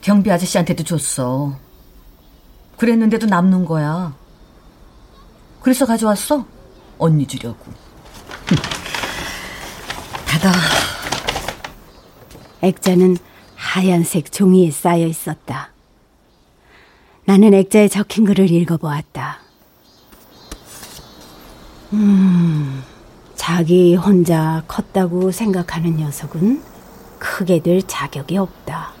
경비 0.00 0.30
아저씨한테도 0.30 0.84
줬어. 0.84 1.58
그랬는데도 2.76 3.26
남는 3.26 3.64
거야. 3.64 4.14
그래서 5.60 5.86
가져왔어. 5.86 6.46
언니 6.98 7.26
주려고. 7.26 7.72
닫아. 10.26 10.52
액자는 12.62 13.16
하얀색 13.54 14.32
종이에 14.32 14.70
쌓여 14.70 15.06
있었다. 15.06 15.70
나는 17.24 17.54
액자에 17.54 17.88
적힌 17.88 18.24
글을 18.24 18.50
읽어보았다. 18.50 19.40
음, 21.92 22.82
자기 23.34 23.94
혼자 23.94 24.62
컸다고 24.66 25.30
생각하는 25.32 25.96
녀석은 25.96 26.62
크게 27.18 27.60
될 27.60 27.82
자격이 27.82 28.36
없다. 28.36 28.92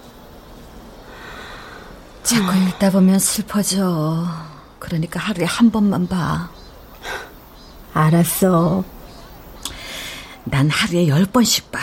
자꾸 2.22 2.56
읽다 2.56 2.90
보면 2.90 3.18
슬퍼져. 3.18 4.26
그러니까 4.78 5.20
하루에 5.20 5.44
한 5.44 5.70
번만 5.70 6.06
봐. 6.06 6.50
알았어. 7.94 8.84
난 10.44 10.68
하루에 10.68 11.08
열 11.08 11.24
번씩 11.24 11.72
봐. 11.72 11.78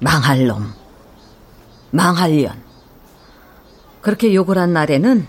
망할 0.00 0.46
놈. 0.46 0.72
망할 1.90 2.32
년. 2.32 2.62
그렇게 4.00 4.34
욕을 4.34 4.58
한 4.58 4.72
날에는 4.72 5.26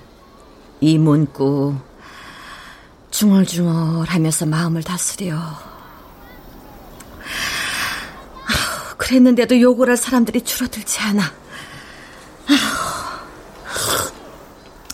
이 0.79 0.97
문구 0.97 1.75
중얼중얼 3.11 4.07
하면서 4.07 4.45
마음을 4.45 4.81
다스려. 4.83 5.37
그랬는데도 8.97 9.59
욕을 9.59 9.89
할 9.89 9.97
사람들이 9.97 10.41
줄어들지 10.41 10.99
않아. 11.01 11.21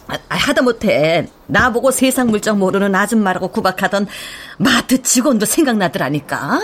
아, 0.07 0.17
하다못해 0.29 1.29
나보고 1.45 1.91
세상 1.91 2.27
물정 2.27 2.57
모르는 2.57 2.95
아줌마라고 2.95 3.49
구박하던 3.49 4.07
마트 4.57 5.01
직원도 5.03 5.45
생각나더라니까. 5.45 6.59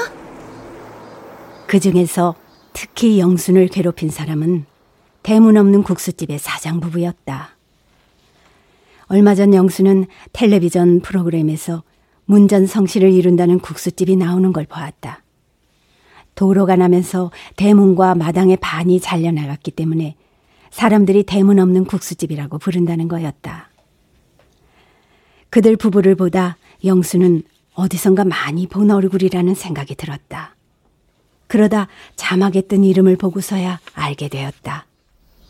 그 1.68 1.80
중에서 1.80 2.36
특히 2.74 3.20
영순을 3.20 3.68
괴롭힌 3.68 4.10
사람은 4.10 4.66
대문 5.22 5.58
없는 5.58 5.84
국수집의 5.84 6.40
사장 6.40 6.80
부부였다. 6.80 7.56
얼마 9.08 9.36
전 9.36 9.54
영수는 9.54 10.08
텔레비전 10.34 11.02
프로그램에서 11.02 11.84
문전 12.26 12.66
성시를 12.66 13.12
이룬다는 13.12 13.60
국수집이 13.60 14.16
나오는 14.16 14.52
걸 14.52 14.66
보았다. 14.66 15.24
도로가 16.36 16.76
나면서 16.76 17.32
대문과 17.56 18.16
마당의 18.16 18.58
반이 18.58 19.00
잘려나갔기 19.00 19.72
때문에 19.72 20.16
사람들이 20.72 21.24
대문 21.24 21.60
없는 21.60 21.86
국수집이라고 21.86 22.58
부른다는 22.58 23.08
거였다. 23.08 23.70
그들 25.52 25.78
부부를 25.78 26.16
보다 26.16 26.58
영수는 26.84 27.44
어디선가 27.76 28.26
많이 28.26 28.66
본 28.66 28.90
얼굴이라는 28.90 29.54
생각이 29.54 29.96
들었다. 29.96 30.53
그러다 31.54 31.88
자막에 32.16 32.62
뜬 32.62 32.84
이름을 32.84 33.16
보고서야 33.16 33.80
알게 33.94 34.28
되었다. 34.28 34.88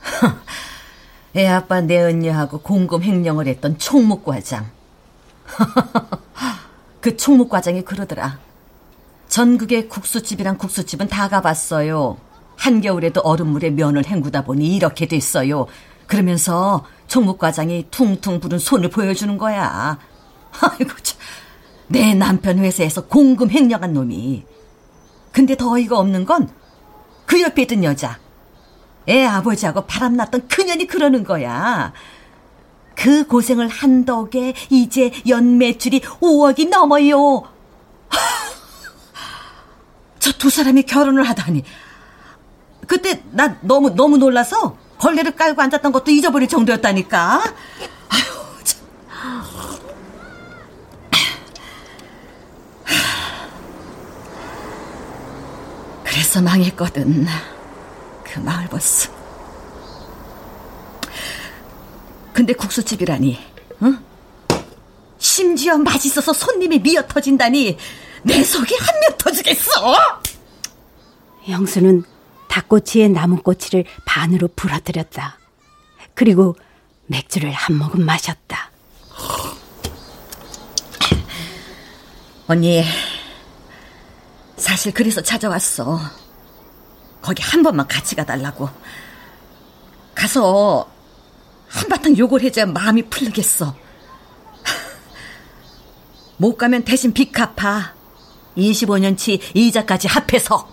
애 1.37 1.47
아빠 1.47 1.79
내 1.79 1.97
언니하고 1.97 2.59
공금 2.59 3.03
횡령을 3.03 3.47
했던 3.47 3.77
총무과장. 3.77 4.69
그 6.99 7.15
총무과장이 7.15 7.83
그러더라. 7.85 8.37
전국의 9.29 9.87
국수집이랑 9.87 10.57
국수집은 10.57 11.07
다 11.07 11.29
가봤어요. 11.29 12.17
한겨울에도 12.57 13.21
얼음물에 13.21 13.69
면을 13.69 14.05
헹구다 14.05 14.43
보니 14.43 14.75
이렇게 14.75 15.05
됐어요. 15.05 15.67
그러면서 16.05 16.83
총무과장이 17.07 17.87
퉁퉁 17.91 18.41
부른 18.41 18.59
손을 18.59 18.89
보여주는 18.89 19.37
거야. 19.37 19.99
아이고, 20.59 20.95
참. 21.01 21.17
내 21.87 22.13
남편 22.13 22.59
회사에서 22.59 23.05
공금 23.05 23.49
횡령한 23.49 23.93
놈이. 23.93 24.43
근데 25.33 25.55
더 25.57 25.71
어이가 25.73 25.97
없는 25.97 26.25
건 26.25 26.47
그 27.25 27.41
옆에 27.41 27.63
있던 27.63 27.83
여자. 27.83 28.19
애 29.09 29.25
아버지하고 29.25 29.85
바람났던 29.87 30.47
그년이 30.49 30.85
그러는 30.87 31.23
거야. 31.23 31.93
그 32.95 33.25
고생을 33.25 33.67
한 33.69 34.05
덕에 34.05 34.53
이제 34.69 35.11
연 35.27 35.57
매출이 35.57 36.01
5억이 36.01 36.69
넘어요. 36.69 37.43
저 40.19 40.31
두 40.37 40.49
사람이 40.49 40.83
결혼을 40.83 41.23
하다니. 41.23 41.63
그때 42.87 43.23
나 43.31 43.57
너무 43.61 43.89
너무 43.95 44.17
놀라서 44.17 44.77
걸레를 44.99 45.35
깔고 45.35 45.61
앉았던 45.61 45.91
것도 45.91 46.11
잊어버릴 46.11 46.47
정도였다니까. 46.47 47.43
아유, 48.09 48.23
참. 48.63 48.79
그래서 56.13 56.43
망했거든. 56.43 57.27
아유, 57.27 58.43
마을 58.43 58.67
버스. 58.67 59.09
근데 62.31 62.53
국수집이라니, 62.53 63.39
응? 63.81 63.97
심지어 65.17 65.75
맛있어서 65.79 66.31
손님이 66.31 66.77
미어 66.79 67.07
터진다니, 67.07 67.79
내 68.21 68.43
속이 68.43 68.75
한며 68.75 69.17
터지겠어! 69.17 69.71
영수는 71.49 72.03
닭꼬치에 72.47 73.07
나무꼬치를 73.07 73.85
반으로 74.05 74.49
부러뜨렸다. 74.55 75.39
그리고 76.13 76.55
맥주를 77.07 77.51
한 77.51 77.75
모금 77.75 78.05
마셨다. 78.05 78.69
언니, 82.45 82.83
사실 84.57 84.93
그래서 84.93 85.21
찾아왔어. 85.21 85.99
거기 87.21 87.41
한 87.41 87.63
번만 87.63 87.87
같이 87.87 88.15
가달라고. 88.15 88.69
가서 90.13 90.89
한바탕 91.69 92.17
욕을 92.17 92.41
해줘야 92.41 92.65
마음이 92.65 93.03
풀리겠어. 93.09 93.75
못 96.37 96.57
가면 96.57 96.83
대신 96.83 97.13
빚 97.13 97.31
갚아. 97.31 97.95
25년치 98.57 99.55
이자까지 99.55 100.07
합해서. 100.07 100.69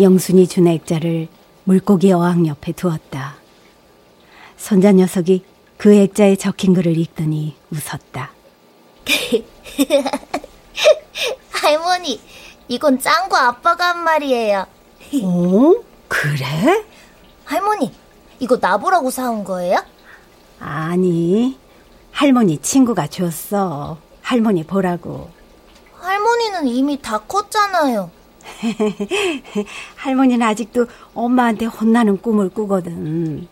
영순이 0.00 0.48
준 0.48 0.66
액자를 0.66 1.28
물고기 1.64 2.12
어항 2.12 2.46
옆에 2.46 2.72
두었다. 2.72 3.34
손자 4.56 4.92
녀석이 4.92 5.44
그 5.76 5.94
액자에 5.94 6.36
적힌 6.36 6.74
글을 6.74 6.96
읽더니 6.98 7.56
웃었다. 7.70 8.30
할머니, 11.50 12.20
이건 12.68 12.98
짱구 12.98 13.36
아빠가 13.36 13.90
한 13.90 14.04
말이에요. 14.04 14.66
어? 15.22 15.74
그래? 16.08 16.84
할머니, 17.44 17.92
이거 18.38 18.56
나보라고 18.60 19.10
사온 19.10 19.44
거예요? 19.44 19.82
아니, 20.58 21.58
할머니 22.12 22.58
친구가 22.58 23.06
줬어. 23.08 23.98
할머니 24.22 24.64
보라고. 24.64 25.30
할머니는 25.98 26.68
이미 26.68 27.00
다 27.00 27.18
컸잖아요. 27.18 28.10
할머니는 29.96 30.46
아직도 30.46 30.86
엄마한테 31.14 31.66
혼나는 31.66 32.20
꿈을 32.20 32.50
꾸거든. 32.50 33.48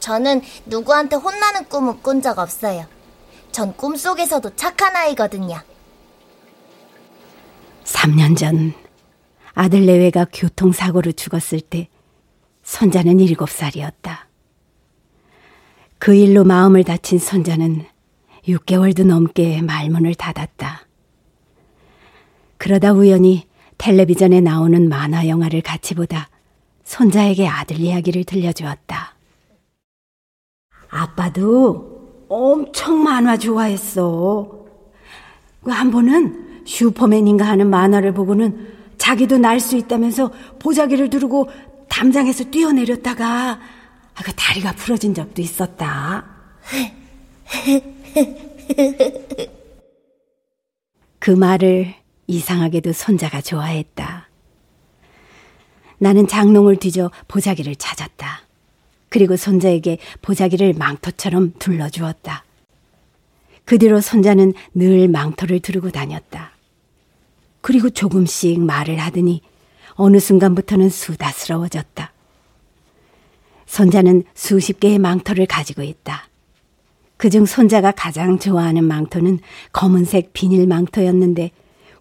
저는 0.00 0.42
누구한테 0.66 1.16
혼나는 1.16 1.64
꿈을 1.68 1.94
꾼 2.02 2.22
적 2.22 2.38
없어요. 2.38 2.86
전 3.50 3.76
꿈속에서도 3.76 4.54
착한 4.56 4.94
아이거든요. 4.94 5.60
3년 7.84 8.36
전 8.36 8.72
아들 9.54 9.86
내외가 9.86 10.26
교통사고로 10.32 11.12
죽었을 11.12 11.60
때 11.60 11.88
손자는 12.62 13.16
7살이었다. 13.16 14.18
그 15.98 16.14
일로 16.14 16.44
마음을 16.44 16.84
다친 16.84 17.18
손자는 17.18 17.84
6개월도 18.46 19.04
넘게 19.04 19.62
말문을 19.62 20.14
닫았다. 20.14 20.86
그러다 22.56 22.92
우연히 22.92 23.47
텔레비전에 23.78 24.40
나오는 24.40 24.88
만화 24.88 25.26
영화를 25.28 25.62
같이 25.62 25.94
보다 25.94 26.28
손자에게 26.84 27.46
아들 27.46 27.78
이야기를 27.80 28.24
들려주었다. 28.24 29.14
아빠도 30.90 32.26
엄청 32.28 33.02
만화 33.02 33.36
좋아했어. 33.36 34.66
그한 35.62 35.90
번은 35.90 36.62
슈퍼맨인가 36.66 37.46
하는 37.46 37.68
만화를 37.70 38.12
보고는 38.12 38.76
자기도 38.98 39.38
날 39.38 39.60
수 39.60 39.76
있다면서 39.76 40.30
보자기를 40.58 41.08
두르고 41.10 41.48
담장에서 41.88 42.44
뛰어내렸다가 42.50 43.60
그 44.24 44.32
다리가 44.34 44.72
부러진 44.72 45.14
적도 45.14 45.40
있었다. 45.40 46.24
그 51.18 51.30
말을 51.30 51.94
이상하게도 52.28 52.92
손자가 52.92 53.40
좋아했다. 53.40 54.28
나는 55.98 56.28
장롱을 56.28 56.76
뒤져 56.76 57.10
보자기를 57.26 57.74
찾았다. 57.74 58.42
그리고 59.08 59.36
손자에게 59.36 59.98
보자기를 60.22 60.74
망토처럼 60.74 61.54
둘러주었다. 61.58 62.44
그 63.64 63.78
뒤로 63.78 64.00
손자는 64.00 64.52
늘 64.74 65.08
망토를 65.08 65.60
두르고 65.60 65.90
다녔다. 65.90 66.52
그리고 67.60 67.90
조금씩 67.90 68.60
말을 68.60 68.98
하더니 68.98 69.42
어느 69.94 70.20
순간부터는 70.20 70.90
수다스러워졌다. 70.90 72.12
손자는 73.66 74.22
수십 74.34 74.80
개의 74.80 74.98
망토를 74.98 75.46
가지고 75.46 75.82
있다. 75.82 76.28
그중 77.16 77.46
손자가 77.46 77.90
가장 77.90 78.38
좋아하는 78.38 78.84
망토는 78.84 79.40
검은색 79.72 80.32
비닐 80.32 80.66
망토였는데 80.66 81.50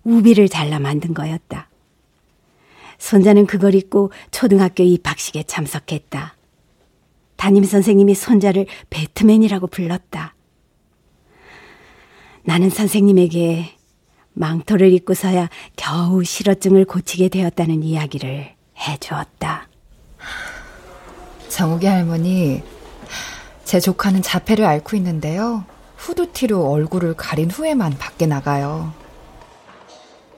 우비를 0.08 0.48
잘라 0.48 0.80
만든 0.80 1.14
거였다. 1.14 1.68
손자는 2.98 3.46
그걸 3.46 3.76
입고 3.76 4.12
초등학교 4.32 4.84
입학식에 4.84 5.44
참석했다. 5.44 6.36
담임 7.36 7.66
선생님이 7.66 8.16
손자를 8.16 8.66
배트맨이라고 8.90 9.68
불렀다. 9.68 10.34
나는 12.44 12.70
선생님에게 12.70 13.76
망토를 14.34 14.94
입고서야 14.94 15.50
겨우 15.76 16.24
실어증을 16.24 16.86
고치게 16.86 17.28
되었다는 17.28 17.84
이야기를 17.84 18.56
해 18.78 18.98
주었다. 19.00 19.68
정욱이 21.50 21.86
할머니, 21.86 22.64
제 23.66 23.82
조카는 23.82 24.22
자폐를 24.22 24.64
앓고 24.64 24.96
있는데요. 24.96 25.66
후드티로 25.98 26.72
얼굴을 26.72 27.16
가린 27.16 27.52
후에만 27.52 27.98
밖에 27.98 28.26
나가요. 28.26 28.94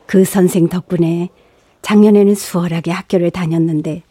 그 0.10 0.26
선생 0.26 0.70
덕분에 0.70 1.30
작년에는 1.84 2.34
수월하게 2.34 2.90
학교를 2.90 3.30
다녔는데 3.30 4.02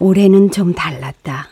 올해는 0.00 0.50
좀 0.50 0.74
달랐다. 0.74 1.50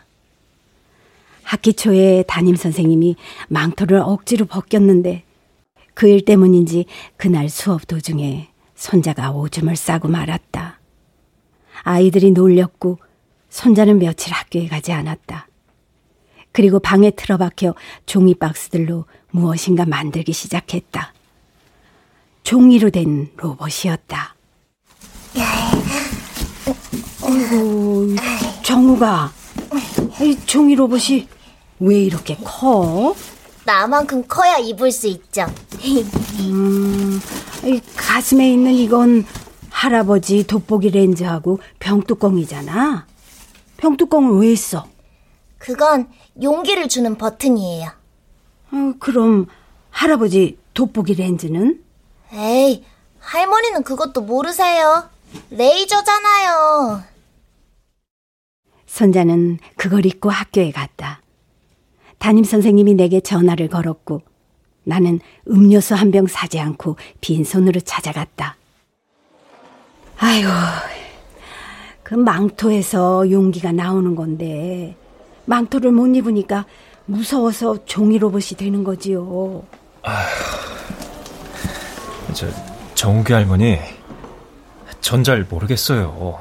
학기 1.45 1.73
초에 1.73 2.25
담임 2.27 2.57
선생님이 2.57 3.15
망토를 3.51 3.99
억지로 3.99 4.47
벗겼는데 4.47 5.23
그 5.95 6.09
일 6.09 6.25
때문인지 6.25 6.87
그날 7.17 7.49
수업 7.49 7.87
도중에 7.87 8.49
손자가 8.75 9.31
오줌을 9.31 9.77
싸고 9.77 10.09
말았다. 10.09 10.81
아이들이 11.85 12.33
놀렸고 12.33 12.99
손자는 13.49 14.01
며칠 14.01 14.33
학교에 14.33 14.67
가지 14.67 14.91
않았다. 14.91 15.47
그리고 16.51 16.81
방에 16.81 17.13
틀어박혀 17.13 17.77
종이 18.07 18.35
박스들로 18.35 19.05
무엇인가 19.31 19.87
만들기 19.87 20.33
시작했다. 20.33 21.13
종이로 22.43 22.91
된 22.91 23.31
로봇이었다. 23.37 24.35
어이구, 27.23 28.17
정우가, 28.63 29.33
이 30.21 30.37
종이 30.45 30.75
로봇이 30.75 31.29
왜 31.81 31.99
이렇게 32.03 32.37
커? 32.43 33.15
나만큼 33.65 34.25
커야 34.27 34.57
입을 34.59 34.91
수 34.91 35.07
있죠. 35.07 35.47
음, 36.41 37.21
이 37.65 37.81
가슴에 37.97 38.53
있는 38.53 38.73
이건 38.73 39.25
할아버지 39.71 40.45
돋보기 40.47 40.91
렌즈하고 40.91 41.61
병뚜껑이잖아. 41.79 43.07
병뚜껑을 43.77 44.41
왜 44.41 44.53
있어? 44.53 44.87
그건 45.59 46.09
용기를 46.43 46.89
주는 46.89 47.17
버튼이에요. 47.17 47.89
어, 48.73 48.93
그럼 48.99 49.47
할아버지 49.91 50.59
돋보기 50.75 51.15
렌즈는? 51.15 51.83
에이, 52.33 52.85
할머니는 53.21 53.83
그것도 53.83 54.23
모르세요. 54.23 55.09
레이저잖아요. 55.51 57.03
손자는 58.87 59.59
그걸 59.77 60.05
입고 60.07 60.31
학교에 60.31 60.71
갔다. 60.71 61.21
담임 62.19 62.45
선생님이 62.45 62.95
내게 62.95 63.21
전화를 63.21 63.69
걸었고 63.69 64.23
나는 64.85 65.21
음료수 65.49 65.95
한 65.95 66.11
병 66.11 66.27
사지 66.27 66.59
않고 66.61 66.97
빈손으로 67.21 67.81
찾아갔다. 67.81 68.57
아이고, 70.19 70.49
그 72.03 72.15
망토에서 72.15 73.31
용기가 73.31 73.73
나오는 73.73 74.15
건데 74.15 74.97
망토를 75.47 75.91
못 75.93 76.07
입으니까 76.15 76.67
무서워서 77.07 77.85
종이 77.87 78.19
로봇이 78.19 78.57
되는 78.59 78.85
거지요. 78.85 79.65
저 82.35 82.47
정욱이 82.95 83.33
할머니 83.33 83.79
전 85.01 85.25
잘 85.25 85.45
모르겠어요. 85.49 86.39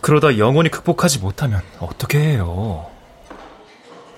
그러다 0.00 0.38
영원히 0.38 0.70
극복하지 0.70 1.18
못하면 1.18 1.60
어떻게 1.80 2.18
해요? 2.18 2.86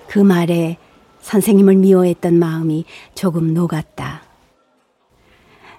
그 0.07 0.19
말에 0.19 0.77
선생님을 1.21 1.75
미워했던 1.77 2.35
마음이 2.37 2.85
조금 3.15 3.53
녹았다. 3.53 4.21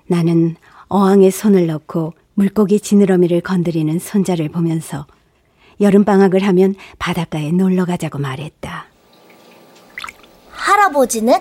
나는 0.08 0.56
어항에 0.88 1.30
손을 1.30 1.66
넣고 1.68 2.14
물고기 2.34 2.80
지느러미를 2.80 3.40
건드리는 3.40 3.96
손자를 4.00 4.48
보면서 4.48 5.06
여름방학을 5.80 6.42
하면 6.44 6.74
바닷가에 6.98 7.52
놀러 7.52 7.84
가자고 7.84 8.18
말했다. 8.18 8.86
할아버지는? 10.50 11.38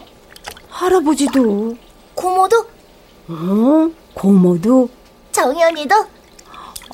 할아버지도. 0.70 1.76
고모도? 2.14 2.68
어, 3.28 3.92
고모도. 4.14 4.90
정연이도? 5.32 5.96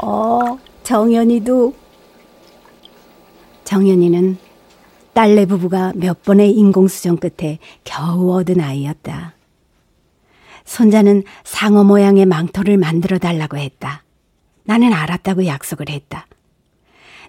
어, 0.02 0.58
정연이도. 0.84 1.74
정연이는 3.63 4.38
딸내 5.13 5.46
부부가 5.46 5.92
몇 5.96 6.24
번의 6.24 6.52
인공수정 6.54 7.18
끝에 7.18 7.60
겨우 7.84 8.34
얻은 8.34 8.62
아이였다. 8.62 9.34
손자는 10.65 11.24
상어 11.44 11.84
모양의 11.84 12.26
망토를 12.26 12.78
만들어 12.78 13.18
달라고 13.18 13.58
했다. 13.58 14.04
나는 14.63 14.94
알았다고 14.94 15.46
약속을 15.46 15.89
했다. 15.89 16.28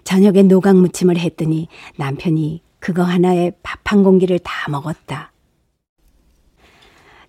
저녁에 0.03 0.43
노각 0.43 0.75
무침을 0.77 1.17
했더니 1.17 1.67
남편이 1.97 2.61
그거 2.79 3.03
하나에 3.03 3.51
밥 3.63 3.81
한 3.91 4.03
공기를 4.05 4.39
다 4.39 4.71
먹었다. 4.71 5.30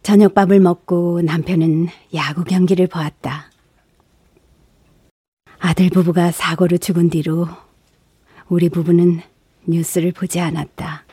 저녁밥을 0.02 0.58
먹고 0.60 1.22
남편은 1.22 1.88
야구 2.14 2.44
경기를 2.44 2.88
보았다. 2.88 3.50
아들 5.60 5.90
부부가 5.90 6.32
사고로 6.32 6.78
죽은 6.78 7.08
뒤로 7.10 7.48
우리 8.48 8.68
부부는 8.68 9.22
뉴스를 9.64 10.12
보지 10.12 10.40
않았다. 10.40 11.04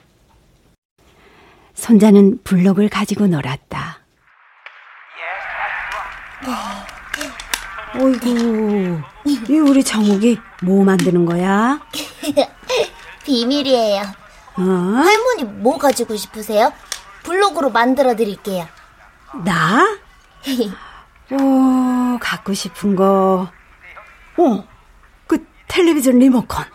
손자는 1.75 2.41
블록을 2.43 2.89
가지고 2.89 3.27
놀았다. 3.27 3.99
어이구, 7.95 9.01
이 9.25 9.59
우리 9.59 9.83
정욱이 9.83 10.37
뭐 10.63 10.83
만드는 10.83 11.25
거야? 11.25 11.79
비밀이에요. 13.25 14.01
어? 14.57 14.61
할머니 14.61 15.43
뭐 15.43 15.77
가지고 15.77 16.15
싶으세요? 16.15 16.71
블록으로 17.23 17.69
만들어 17.69 18.15
드릴게요. 18.15 18.67
나? 19.45 19.97
오, 21.31 22.17
갖고 22.21 22.53
싶은 22.53 22.95
거. 22.95 23.49
어, 24.37 24.67
그 25.27 25.45
텔레비전 25.67 26.19
리모컨. 26.19 26.65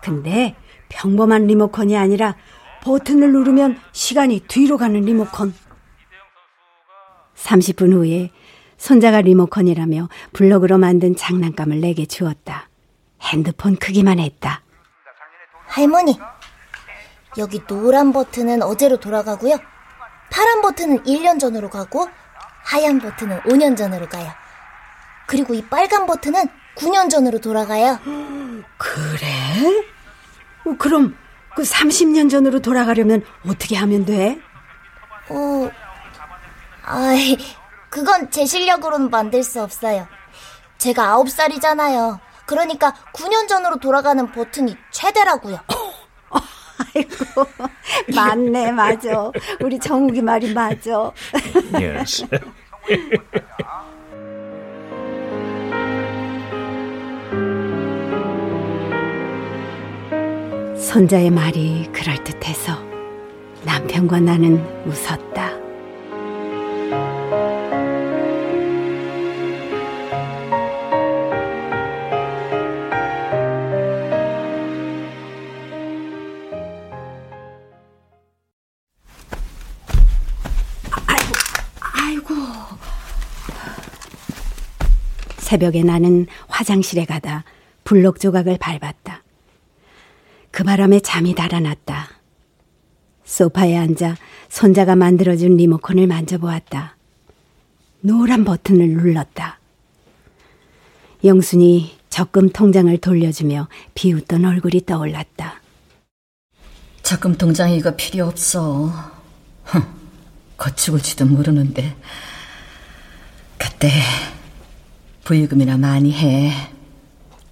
근데 0.00 0.54
평범한 0.88 1.46
리모컨이 1.46 1.96
아니라 1.96 2.36
버튼을 2.82 3.32
누르면 3.32 3.80
시간이 3.92 4.40
뒤로 4.48 4.76
가는 4.76 5.00
리모컨. 5.00 5.54
30분 7.36 7.92
후에 7.92 8.30
손자가 8.76 9.20
리모컨이라며 9.20 10.08
블럭으로 10.32 10.78
만든 10.78 11.16
장난감을 11.16 11.80
내게 11.80 12.06
주었다. 12.06 12.68
핸드폰 13.22 13.76
크기만 13.76 14.18
했다. 14.18 14.62
할머니, 15.66 16.18
여기 17.38 17.60
노란 17.66 18.12
버튼은 18.12 18.62
어제로 18.62 18.98
돌아가고요. 18.98 19.58
파란 20.30 20.62
버튼은 20.62 21.04
1년 21.04 21.38
전으로 21.38 21.70
가고 21.70 22.08
하얀 22.64 22.98
버튼은 22.98 23.40
5년 23.42 23.76
전으로 23.76 24.08
가요. 24.08 24.32
그리고 25.26 25.54
이 25.54 25.62
빨간 25.68 26.06
버튼은 26.06 26.48
9년 26.76 27.10
전으로 27.10 27.40
돌아가요. 27.40 27.98
그래? 28.78 29.84
어, 30.66 30.74
그럼 30.78 31.16
그 31.54 31.62
30년 31.62 32.30
전으로 32.30 32.60
돌아가려면 32.60 33.22
어떻게 33.46 33.76
하면 33.76 34.04
돼? 34.04 34.40
어, 35.28 35.70
아이, 36.82 37.38
그건 37.90 38.30
제 38.30 38.44
실력으로는 38.44 39.10
만들 39.10 39.42
수 39.42 39.62
없어요. 39.62 40.08
제가 40.78 41.16
9살이잖아요. 41.16 42.18
그러니까 42.46 42.94
9년 43.12 43.48
전으로 43.48 43.78
돌아가는 43.78 44.30
버튼이 44.32 44.76
최대라고요. 44.90 45.60
아이고, 46.78 47.46
맞네, 48.14 48.72
맞아. 48.72 49.30
우리 49.60 49.78
정욱이 49.78 50.22
말이 50.22 50.52
맞아. 50.52 51.12
yes. 51.74 52.26
손자의 60.78 61.30
말이 61.30 61.88
그럴듯해서 61.92 62.72
남편과 63.64 64.20
나는 64.20 64.64
웃었다. 64.86 65.63
새벽에 85.54 85.84
나는 85.84 86.26
화장실에 86.48 87.04
가다 87.04 87.44
블록 87.84 88.18
조각을 88.18 88.58
밟았다. 88.58 89.22
그 90.50 90.64
바람에 90.64 90.98
잠이 90.98 91.36
달아났다. 91.36 92.08
소파에 93.24 93.76
앉아 93.76 94.16
손자가 94.48 94.96
만들어준 94.96 95.56
리모컨을 95.56 96.08
만져보았다. 96.08 96.96
노란 98.00 98.44
버튼을 98.44 98.88
눌렀다. 98.88 99.60
영순이 101.22 101.98
적금 102.10 102.48
통장을 102.48 102.98
돌려주며 102.98 103.68
비웃던 103.94 104.44
얼굴이 104.44 104.84
떠올랐다. 104.84 105.60
적금 107.04 107.36
통장 107.36 107.70
이거 107.70 107.94
필요 107.94 108.26
없어. 108.26 108.90
흥, 109.62 109.82
거치을지도 110.56 111.26
모르는데. 111.26 111.96
그때 113.56 113.88
부유금이나 115.24 115.78
많이 115.78 116.12
해. 116.12 116.52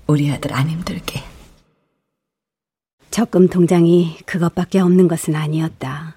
우리 0.07 0.31
아들 0.31 0.53
안 0.53 0.69
힘들게. 0.69 1.23
적금 3.11 3.49
통장이 3.49 4.19
그것밖에 4.27 4.79
없는 4.81 5.09
것은 5.09 5.35
아니었다. 5.35 6.17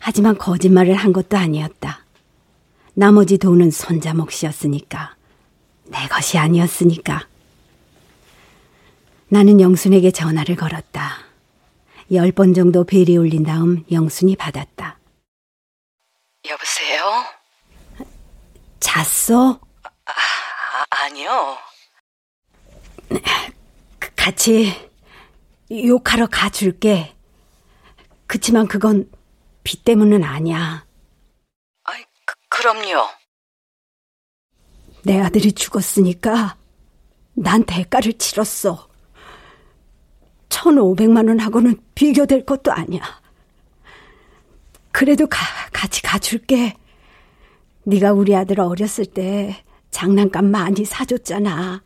하지만 0.00 0.38
거짓말을 0.38 0.94
한 0.94 1.12
것도 1.12 1.36
아니었다. 1.36 2.04
나머지 2.94 3.38
돈은 3.38 3.70
손자 3.70 4.14
몫이었으니까. 4.14 5.14
내 5.86 6.06
것이 6.08 6.38
아니었으니까. 6.38 7.26
나는 9.28 9.60
영순에게 9.60 10.10
전화를 10.10 10.56
걸었다. 10.56 11.18
열 12.12 12.32
번 12.32 12.54
정도 12.54 12.82
벨이 12.82 13.16
울린 13.16 13.44
다음 13.44 13.84
영순이 13.90 14.34
받았다. 14.34 14.98
여보세요? 16.48 17.24
잤어? 18.80 19.60
아, 21.00 21.04
아니요. 21.04 21.56
같이 24.14 24.72
욕하러 25.70 26.26
가줄게. 26.26 27.14
그치만 28.26 28.68
그건 28.68 29.10
빚 29.64 29.82
때문은 29.84 30.22
아니야. 30.24 30.86
아이, 31.84 32.04
그, 32.26 32.34
그럼요. 32.50 33.08
내 35.04 35.18
아들이 35.18 35.52
죽었으니까 35.52 36.56
난 37.32 37.64
대가를 37.64 38.12
치렀어. 38.18 38.88
1,500만 40.50 41.28
원하고는 41.28 41.80
비교될 41.94 42.44
것도 42.44 42.72
아니야. 42.72 43.00
그래도 44.92 45.26
가, 45.26 45.38
같이 45.72 46.02
가줄게. 46.02 46.76
네가 47.84 48.12
우리 48.12 48.36
아들 48.36 48.60
어렸을 48.60 49.06
때 49.06 49.64
장난감 49.90 50.50
많이 50.50 50.84
사줬잖아. 50.84 51.82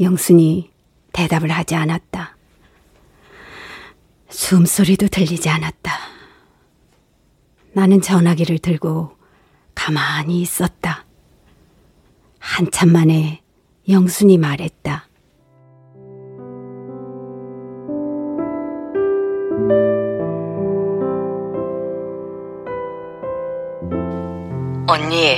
영순이 0.00 0.70
대답을 1.12 1.50
하지 1.50 1.74
않았다. 1.74 2.36
숨소리도 4.30 5.08
들리지 5.08 5.48
않았다. 5.48 5.92
나는 7.72 8.00
전화기를 8.00 8.58
들고 8.58 9.16
가만히 9.74 10.40
있었다. 10.40 11.04
한참 12.38 12.92
만에 12.92 13.42
영순이 13.88 14.38
말했다. 14.38 15.07
언니, 24.98 25.36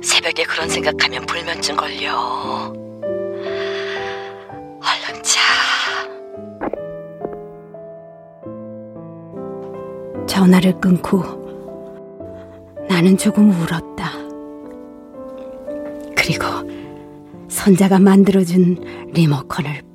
새벽에 0.00 0.44
그런 0.44 0.68
생각하면 0.68 1.26
불면증 1.26 1.74
걸려. 1.76 2.72
얼른 4.80 5.22
자. 5.22 5.40
전화를 10.28 10.78
끊고 10.80 11.22
나는 12.88 13.16
조금 13.16 13.50
울었다. 13.50 14.12
그리고 16.16 16.44
선자가 17.48 17.98
만들어준 17.98 19.10
리모컨을 19.12 19.87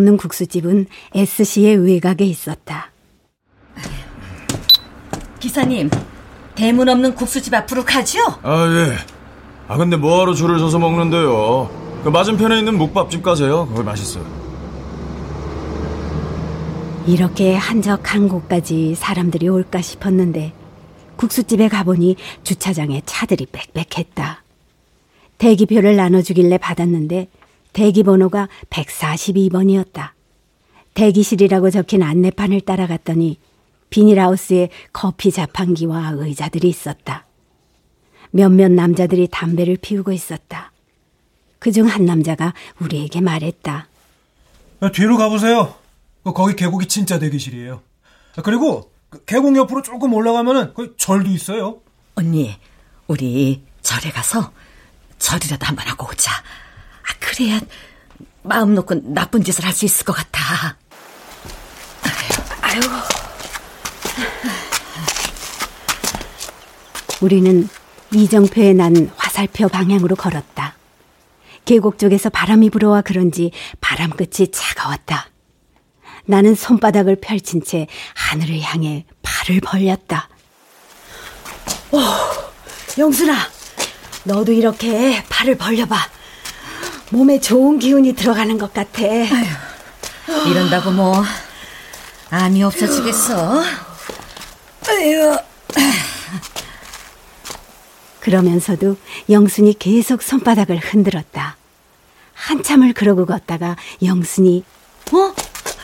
없는 0.00 0.16
국수집은 0.16 0.86
S시의 1.14 1.76
외곽에 1.76 2.24
있었다. 2.24 2.90
기사님, 5.38 5.90
대문 6.54 6.88
없는 6.88 7.14
국수집 7.14 7.52
앞으로 7.54 7.84
가죠? 7.84 8.18
아, 8.42 8.66
예. 8.66 8.96
아, 9.68 9.76
근데 9.76 9.96
뭐하러 9.96 10.34
줄을 10.34 10.58
서서 10.58 10.78
먹는데요? 10.78 11.70
그 12.02 12.08
맞은편에 12.08 12.58
있는 12.58 12.76
묵밥집 12.78 13.22
가세요. 13.22 13.66
거기 13.68 13.82
맛있어요. 13.82 14.24
이렇게 17.06 17.54
한적한 17.54 18.28
곳까지 18.28 18.94
사람들이 18.94 19.48
올까 19.48 19.80
싶었는데 19.80 20.52
국수집에 21.16 21.68
가보니 21.68 22.16
주차장에 22.44 23.02
차들이 23.04 23.46
빽빽했다. 23.46 24.44
대기표를 25.38 25.96
나눠주길래 25.96 26.58
받았는데 26.58 27.28
대기 27.72 28.02
번호가 28.02 28.48
142번이었다. 28.70 30.10
대기실이라고 30.94 31.70
적힌 31.70 32.02
안내판을 32.02 32.62
따라갔더니 32.62 33.38
비닐하우스에 33.90 34.68
커피 34.92 35.30
자판기와 35.30 36.10
의자들이 36.16 36.68
있었다. 36.68 37.26
몇몇 38.32 38.70
남자들이 38.70 39.28
담배를 39.30 39.76
피우고 39.80 40.12
있었다. 40.12 40.72
그 41.58 41.70
중 41.72 41.86
한 41.86 42.04
남자가 42.06 42.54
우리에게 42.80 43.20
말했다. 43.20 43.88
뒤로 44.92 45.16
가보세요. 45.16 45.74
거기 46.24 46.54
계곡이 46.56 46.86
진짜 46.86 47.18
대기실이에요. 47.18 47.82
그리고 48.44 48.90
그 49.10 49.24
계곡 49.24 49.56
옆으로 49.56 49.82
조금 49.82 50.14
올라가면은 50.14 50.72
거기 50.74 50.92
절도 50.96 51.28
있어요. 51.30 51.80
언니, 52.14 52.56
우리 53.08 53.62
절에 53.82 54.10
가서 54.10 54.52
절이라도 55.18 55.66
한번 55.66 55.86
하고 55.88 56.06
오자. 56.08 56.30
아, 57.10 57.14
그래야 57.18 57.60
마음 58.42 58.74
놓고 58.74 59.12
나쁜 59.12 59.42
짓을 59.42 59.64
할 59.64 59.72
수 59.72 59.84
있을 59.84 60.04
것 60.04 60.12
같아. 60.12 60.76
아유. 62.62 62.80
우리는 67.20 67.68
이정표에 68.12 68.72
난 68.72 69.10
화살표 69.16 69.68
방향으로 69.68 70.16
걸었다. 70.16 70.74
계곡 71.64 71.98
쪽에서 71.98 72.30
바람이 72.30 72.70
불어와 72.70 73.02
그런지 73.02 73.52
바람 73.80 74.10
끝이 74.10 74.50
차가웠다. 74.50 75.28
나는 76.24 76.54
손바닥을 76.54 77.16
펼친 77.20 77.62
채 77.62 77.86
하늘을 78.14 78.60
향해 78.60 79.04
발을 79.22 79.60
벌렸다. 79.60 80.28
오, 81.92 82.00
영순아, 82.98 83.36
너도 84.24 84.52
이렇게 84.52 85.22
발을 85.28 85.56
벌려봐. 85.56 85.96
몸에 87.10 87.40
좋은 87.40 87.78
기운이 87.78 88.14
들어가는 88.14 88.56
것 88.58 88.72
같아. 88.72 89.02
아휴, 89.02 90.50
이런다고 90.50 90.90
뭐 90.92 91.22
암이 92.30 92.62
없어지겠어? 92.62 93.62
아유. 94.88 95.36
그러면서도 98.20 98.96
영순이 99.28 99.78
계속 99.78 100.22
손바닥을 100.22 100.78
흔들었다. 100.78 101.56
한참을 102.34 102.92
그러고 102.92 103.26
걷다가 103.26 103.76
영순이 104.02 104.64
어? 105.12 105.34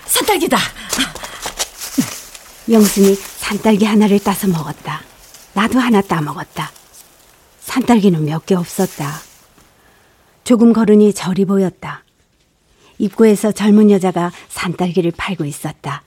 산딸기다. 0.06 0.56
영순이 2.70 3.14
산딸기 3.14 3.84
하나를 3.84 4.18
따서 4.20 4.46
먹었다. 4.46 5.02
나도 5.54 5.78
하나 5.80 6.00
따 6.02 6.20
먹었다. 6.20 6.70
산딸기는 7.64 8.24
몇 8.24 8.44
개 8.46 8.54
없었다. 8.54 9.20
조금 10.46 10.72
걸으니 10.72 11.12
절이 11.12 11.44
보였다. 11.44 12.04
입구에서 12.98 13.50
젊은 13.50 13.90
여자가 13.90 14.30
산딸기를 14.48 15.14
팔고 15.16 15.44
있었다. 15.44 16.04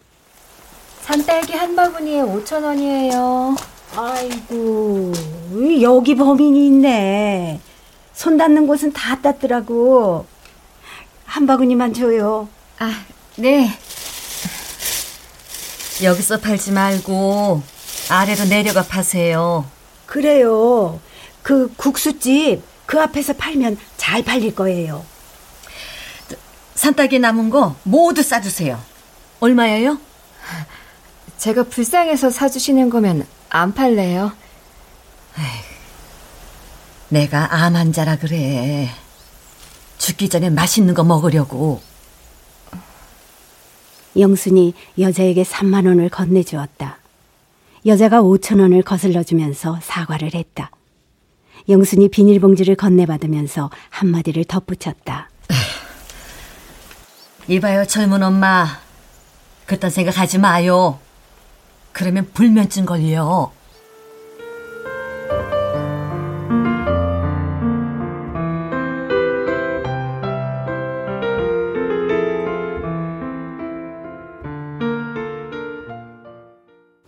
산딸기 1.01 1.51
한 1.51 1.75
바구니에 1.75 2.21
5천 2.21 2.63
원이에요. 2.63 3.57
아이고, 3.97 5.11
여기 5.81 6.15
범인이 6.15 6.67
있네. 6.67 7.59
손 8.13 8.37
닿는 8.37 8.65
곳은 8.65 8.93
다 8.93 9.19
땄더라고. 9.19 10.25
한 11.25 11.45
바구니만 11.45 11.93
줘요. 11.93 12.47
아, 12.79 12.93
네. 13.35 13.69
여기서 16.01 16.39
팔지 16.39 16.71
말고 16.71 17.61
아래로 18.09 18.45
내려가 18.45 18.83
파세요. 18.83 19.65
그래요. 20.05 21.01
그 21.43 21.69
국수집 21.75 22.68
그 22.89 22.99
앞에서 22.99 23.33
팔면 23.33 23.77
잘 23.97 24.23
팔릴 24.23 24.55
거예요. 24.55 25.05
산딸기 26.73 27.19
남은 27.19 27.51
거 27.51 27.75
모두 27.83 28.23
싸주세요. 28.23 28.81
얼마예요? 29.41 29.99
제가 31.37 31.65
불쌍해서 31.65 32.31
사주시는 32.31 32.89
거면 32.89 33.27
안 33.49 33.75
팔래요. 33.75 34.31
에이, 35.37 35.43
내가 37.09 37.53
암 37.53 37.75
환자라 37.75 38.17
그래. 38.17 38.89
죽기 39.99 40.27
전에 40.27 40.49
맛있는 40.49 40.95
거 40.95 41.03
먹으려고. 41.03 41.83
영순이 44.17 44.73
여자에게 44.97 45.43
3만 45.43 45.85
원을 45.85 46.09
건네주었다. 46.09 46.97
여자가 47.85 48.23
5천 48.23 48.59
원을 48.59 48.81
거슬러 48.81 49.21
주면서 49.21 49.79
사과를 49.83 50.33
했다. 50.33 50.71
영순이 51.69 52.09
비닐봉지를 52.09 52.75
건네받으면서 52.75 53.69
한마디를 53.89 54.45
덧붙였다. 54.45 55.29
이봐요, 57.47 57.85
젊은 57.85 58.23
엄마. 58.23 58.65
그딴 59.67 59.91
생각 59.91 60.17
하지 60.17 60.39
마요. 60.39 60.99
그러면 61.93 62.27
불면증 62.33 62.85
걸려. 62.85 63.51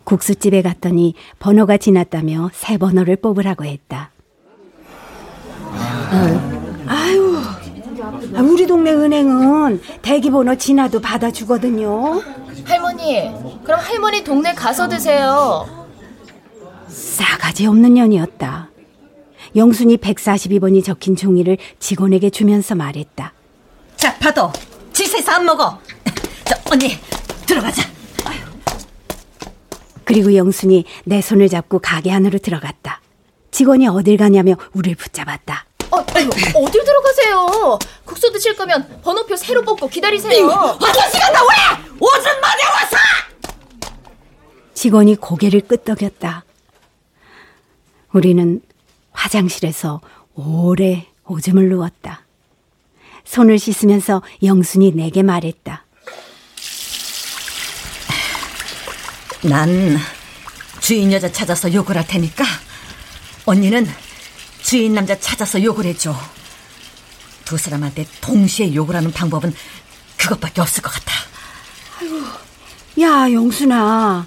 국수집에 0.03 0.61
갔더니 0.61 1.15
번호가 1.39 1.77
지났다며 1.77 2.51
새 2.53 2.77
번호를 2.77 3.15
뽑으라고 3.15 3.63
했다. 3.63 4.11
아유, 6.87 7.41
우리 8.37 8.67
동네 8.67 8.91
은행은 8.91 9.81
대기번호 10.01 10.55
지나도 10.55 10.99
받아주거든요. 10.99 12.21
할머니, 12.65 13.31
그럼 13.63 13.79
할머니 13.79 14.23
동네 14.23 14.53
가서 14.53 14.89
드세요. 14.89 15.65
싸가지 16.87 17.65
없는 17.67 17.93
년이었다. 17.93 18.69
영순이 19.55 19.97
142번이 19.97 20.83
적힌 20.83 21.15
종이를 21.15 21.57
직원에게 21.79 22.29
주면서 22.29 22.75
말했다. 22.75 23.33
자, 23.95 24.17
받아. 24.17 24.51
지세서 24.93 25.31
안 25.31 25.45
먹어. 25.45 25.79
저, 26.45 26.55
언니, 26.71 26.97
들어가자. 27.45 27.89
그리고 30.03 30.35
영순이 30.35 30.83
내 31.05 31.21
손을 31.21 31.47
잡고 31.47 31.79
가게 31.79 32.11
안으로 32.11 32.37
들어갔다. 32.39 32.99
직원이 33.51 33.87
어딜 33.87 34.17
가냐며 34.17 34.55
우리를 34.73 34.95
붙잡았다. 34.97 35.65
어, 35.91 35.97
어딜 35.97 36.83
들어가세요? 36.85 37.79
국수 38.05 38.31
드실 38.31 38.55
거면 38.55 39.01
번호표 39.03 39.35
새로 39.35 39.61
뽑고 39.63 39.89
기다리세요. 39.89 40.47
아저씨가 40.49 41.29
나 41.31 41.41
왜? 41.41 41.95
오줌 41.99 42.23
마려워서! 42.39 42.97
직원이 44.73 45.15
고개를 45.15 45.61
끄덕였다. 45.61 46.43
우리는 48.13 48.61
화장실에서 49.11 50.01
오래 50.33 51.07
오줌을 51.25 51.69
누웠다. 51.69 52.25
손을 53.25 53.59
씻으면서 53.59 54.21
영순이 54.43 54.93
내게 54.95 55.23
말했다. 55.23 55.85
난 59.43 59.97
주인 60.79 61.11
여자 61.11 61.31
찾아서 61.31 61.73
욕을 61.73 61.97
할 61.97 62.05
테니까 62.07 62.43
언니는 63.45 63.87
주인 64.63 64.93
남자 64.93 65.19
찾아서 65.19 65.61
욕을 65.63 65.85
해줘. 65.85 66.15
두 67.45 67.57
사람한테 67.57 68.05
동시에 68.21 68.73
욕을 68.73 68.95
하는 68.95 69.11
방법은 69.11 69.53
그것밖에 70.17 70.61
없을 70.61 70.81
것 70.83 70.91
같아. 70.93 71.11
아이고, 71.99 72.15
야 73.01 73.31
영순아, 73.31 74.25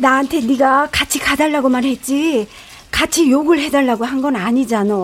나한테 0.00 0.40
네가 0.40 0.88
같이 0.92 1.18
가달라고만 1.18 1.84
했지 1.84 2.46
같이 2.90 3.30
욕을 3.30 3.60
해달라고 3.60 4.04
한 4.04 4.22
건 4.22 4.36
아니잖아. 4.36 4.94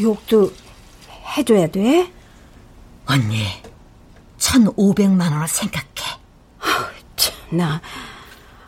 욕도 0.00 0.52
해줘야 1.36 1.66
돼? 1.68 2.10
언니, 3.06 3.44
1,500만 4.38 5.20
원을 5.32 5.48
생각해. 5.48 5.84
나, 7.50 7.80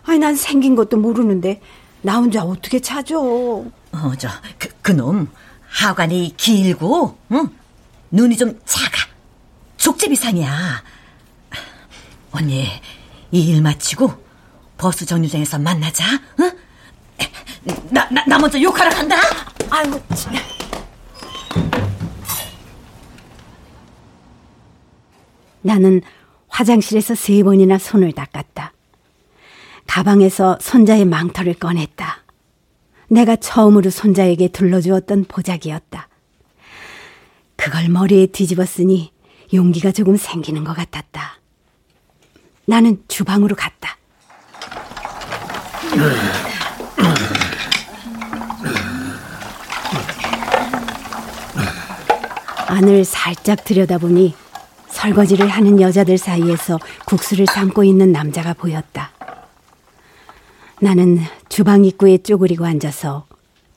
아니 0.05 0.19
난 0.19 0.35
생긴 0.35 0.75
것도 0.75 0.97
모르는데 0.97 1.61
나 2.03 2.17
혼자 2.17 2.43
어떻게 2.43 2.81
찾아? 2.81 3.19
어, 3.19 3.73
저, 4.19 4.29
그, 4.59 4.69
그놈 4.83 5.29
하관이 5.69 6.35
길고, 6.37 7.19
응? 7.33 7.49
눈이 8.11 8.37
좀 8.37 8.59
작아. 8.65 9.07
족제비상이야. 9.77 10.83
언니, 12.33 12.69
이 13.33 13.51
일 13.51 13.63
마치고 13.63 14.13
버스 14.79 15.05
정류장에서 15.07 15.59
만나자, 15.59 16.05
응? 16.41 16.51
나, 17.91 18.09
나, 18.11 18.25
나 18.27 18.39
먼저 18.39 18.61
욕하러 18.61 18.89
간다! 18.91 19.17
아이고, 19.69 20.01
참. 20.15 20.35
나는 25.63 26.01
화장실에서 26.49 27.15
세 27.15 27.43
번이나 27.43 27.79
손을 27.79 28.13
닦았다. 28.13 28.73
가방에서 29.91 30.57
손자의 30.61 31.05
망토를 31.05 31.55
꺼냈다. 31.55 32.23
내가 33.09 33.35
처음으로 33.35 33.91
손자에게 33.91 34.47
둘러주었던 34.47 35.25
보자기였다. 35.25 36.09
그걸 37.57 37.89
머리에 37.89 38.27
뒤집었으니 38.27 39.13
용기가 39.53 39.91
조금 39.91 40.17
생기는 40.17 40.63
것 40.63 40.77
같았다. 40.77 41.41
나는 42.67 43.03
주방으로 43.09 43.57
갔다. 43.57 43.97
안을 52.69 53.05
살짝 53.05 53.65
들여다보니 53.65 54.37
설거지를 54.89 55.49
하는 55.49 55.81
여자들 55.81 56.17
사이에서 56.17 56.79
국수를 57.07 57.47
삶고 57.47 57.83
있는 57.83 58.13
남자가 58.13 58.55
보였다. 58.55 59.11
나는 60.83 61.19
주방 61.51 61.85
입구에 61.85 62.19
쪼그리고 62.19 62.65
앉아서 62.65 63.27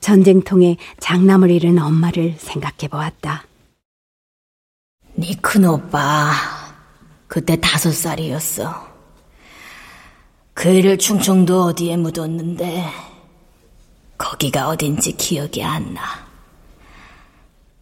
전쟁통에 0.00 0.76
장남을 1.00 1.50
잃은 1.50 1.78
엄마를 1.78 2.34
생각해 2.38 2.88
보았다. 2.90 3.44
네 5.16 5.34
큰 5.40 5.64
오빠 5.66 6.32
그때 7.28 7.56
다섯 7.60 7.92
살이었어. 7.92 8.92
그 10.54 10.68
애를 10.68 10.98
충청도 10.98 11.64
어디에 11.64 11.96
묻었는데 11.96 12.90
거기가 14.16 14.68
어딘지 14.68 15.12
기억이 15.16 15.62
안 15.62 15.92
나. 15.94 16.02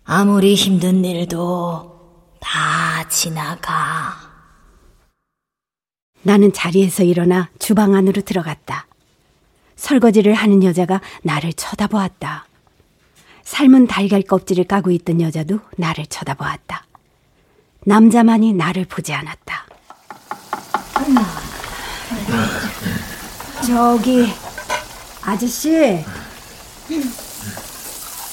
아무리 0.04 0.54
힘든 0.54 1.04
일도 1.04 2.36
다 2.40 3.08
지나가. 3.08 4.16
나는 6.22 6.52
자리에서 6.52 7.04
일어나 7.04 7.50
주방 7.58 7.94
안으로 7.94 8.22
들어갔다. 8.22 8.86
설거지를 9.82 10.34
하는 10.34 10.62
여자가 10.62 11.00
나를 11.22 11.52
쳐다보았다. 11.54 12.46
삶은 13.42 13.88
달걀 13.88 14.22
껍질을 14.22 14.64
까고 14.64 14.92
있던 14.92 15.20
여자도 15.20 15.58
나를 15.76 16.06
쳐다보았다. 16.06 16.86
남자만이 17.84 18.52
나를 18.52 18.84
보지 18.84 19.12
않았다. 19.12 19.66
저기 23.66 24.32
아저씨 25.22 26.04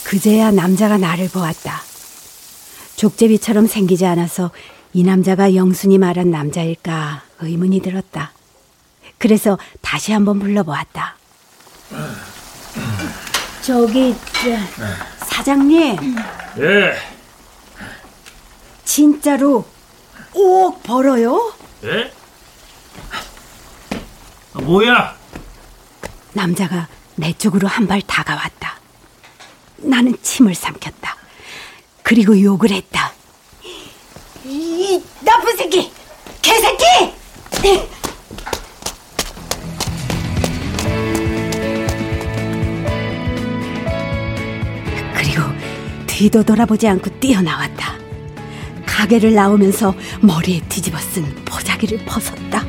그제야 0.06 0.52
남자가 0.52 1.00
나를 1.00 1.30
보았다. 1.30 1.82
족제비처럼 2.96 3.66
생기지 3.66 4.06
않아서 4.06 4.52
이 4.94 5.04
남자가 5.04 5.56
영순이 5.56 5.98
말한 5.98 6.30
남자일까 6.30 7.24
의문이 7.40 7.82
들었다. 7.82 8.34
그래서 9.18 9.58
다시 9.82 10.12
한번 10.12 10.40
불러보았다. 10.40 11.19
저기 13.62 14.16
저, 14.42 15.26
사장님. 15.26 16.16
예. 16.60 16.98
진짜로 18.86 19.66
5억 20.34 20.82
벌어요? 20.84 21.54
예? 21.84 22.12
아, 24.54 24.60
뭐야? 24.62 25.16
남자가 26.34 26.88
내 27.16 27.34
쪽으로 27.34 27.68
한 27.68 27.88
발 27.88 28.02
다가왔다. 28.02 28.80
나는 29.78 30.16
침을 30.22 30.56
삼켰다. 30.56 31.16
그리고 32.04 32.40
욕을 32.42 32.72
했다. 32.72 33.14
이 34.44 35.02
나쁜 35.22 35.56
새끼! 35.58 35.92
뒤도 46.20 46.44
돌아보지 46.44 46.86
않고 46.86 47.18
뛰어나왔다. 47.22 47.98
가게를 48.86 49.34
나오면서 49.36 49.96
머리에 50.22 50.60
뒤집어 50.68 50.98
쓴 50.98 51.24
보자기를 51.46 52.00
벗었다. 52.06 52.66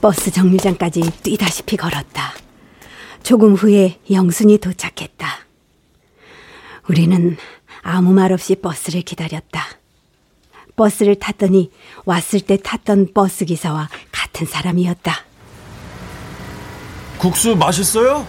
버스 0.00 0.32
정류장까지 0.32 1.02
뛰다시피 1.22 1.76
걸었다. 1.76 2.34
조금 3.22 3.54
후에 3.54 4.00
영순이 4.10 4.58
도착했다. 4.58 5.28
우리는 6.88 7.36
아무 7.82 8.12
말 8.12 8.32
없이 8.32 8.56
버스를 8.56 9.02
기다렸다. 9.02 9.83
버스를 10.76 11.14
탔더니 11.16 11.70
왔을 12.04 12.40
때 12.40 12.56
탔던 12.56 13.08
버스 13.14 13.44
기사와 13.44 13.88
같은 14.12 14.46
사람이었다. 14.46 15.14
국수 17.18 17.56
맛있어요? 17.56 18.26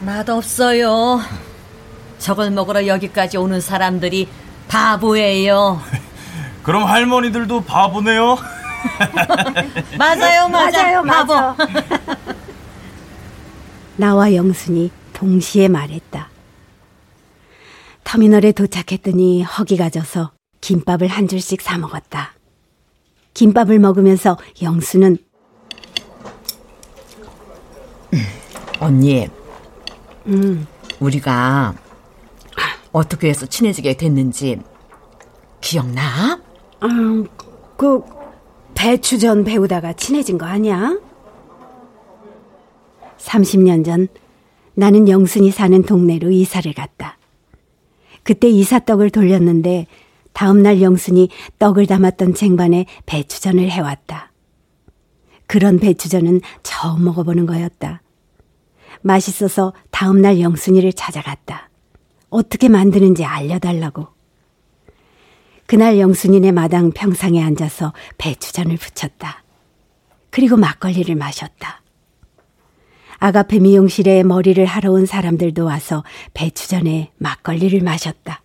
맛없어요. 0.00 1.20
저걸 2.18 2.50
먹으러 2.50 2.86
여기까지 2.86 3.36
오는 3.36 3.60
사람들이 3.60 4.28
바보예요. 4.68 5.80
그럼 6.62 6.84
할머니들도 6.84 7.64
바보네요. 7.64 8.36
맞아요, 9.98 10.48
맞아요, 10.48 11.02
바보. 11.02 11.62
나와 13.96 14.34
영순이 14.34 14.90
동시에 15.12 15.68
말했다. 15.68 16.28
터미널에 18.04 18.52
도착했더니 18.52 19.42
허기가 19.42 19.88
져서 19.88 20.32
김밥을 20.62 21.08
한 21.08 21.28
줄씩 21.28 21.60
사 21.60 21.76
먹었다. 21.76 22.32
김밥을 23.34 23.78
먹으면서 23.78 24.38
영수는 24.62 25.18
언니, 28.80 29.28
음, 30.26 30.66
우리가 30.98 31.74
어떻게 32.90 33.28
해서 33.28 33.46
친해지게 33.46 33.96
됐는지 33.96 34.60
기억나? 35.60 36.40
음, 36.82 37.26
그 37.76 38.02
배추전 38.74 39.44
배우다가 39.44 39.92
친해진 39.92 40.38
거 40.38 40.46
아니야? 40.46 40.98
30년 43.18 43.84
전 43.84 44.08
나는 44.74 45.08
영순이 45.08 45.50
사는 45.50 45.82
동네로 45.82 46.30
이사를 46.30 46.72
갔다. 46.72 47.18
그때 48.24 48.48
이사떡을 48.48 49.10
돌렸는데 49.10 49.86
다음날 50.32 50.82
영순이 50.82 51.28
떡을 51.58 51.86
담았던 51.86 52.34
쟁반에 52.34 52.86
배추전을 53.06 53.70
해왔다. 53.70 54.32
그런 55.46 55.78
배추전은 55.78 56.40
처음 56.62 57.04
먹어보는 57.04 57.46
거였다. 57.46 58.02
맛있어서 59.02 59.72
다음날 59.90 60.40
영순이를 60.40 60.92
찾아갔다. 60.92 61.68
어떻게 62.30 62.68
만드는지 62.68 63.24
알려달라고. 63.24 64.08
그날 65.66 65.98
영순이네 65.98 66.52
마당 66.52 66.90
평상에 66.90 67.42
앉아서 67.42 67.92
배추전을 68.18 68.76
부쳤다. 68.76 69.42
그리고 70.30 70.56
막걸리를 70.56 71.14
마셨다. 71.14 71.82
아가페 73.18 73.60
미용실에 73.60 74.24
머리를 74.24 74.64
하러 74.64 74.92
온 74.92 75.06
사람들도 75.06 75.64
와서 75.64 76.02
배추 76.34 76.68
전에 76.68 77.12
막걸리를 77.18 77.80
마셨다. 77.82 78.42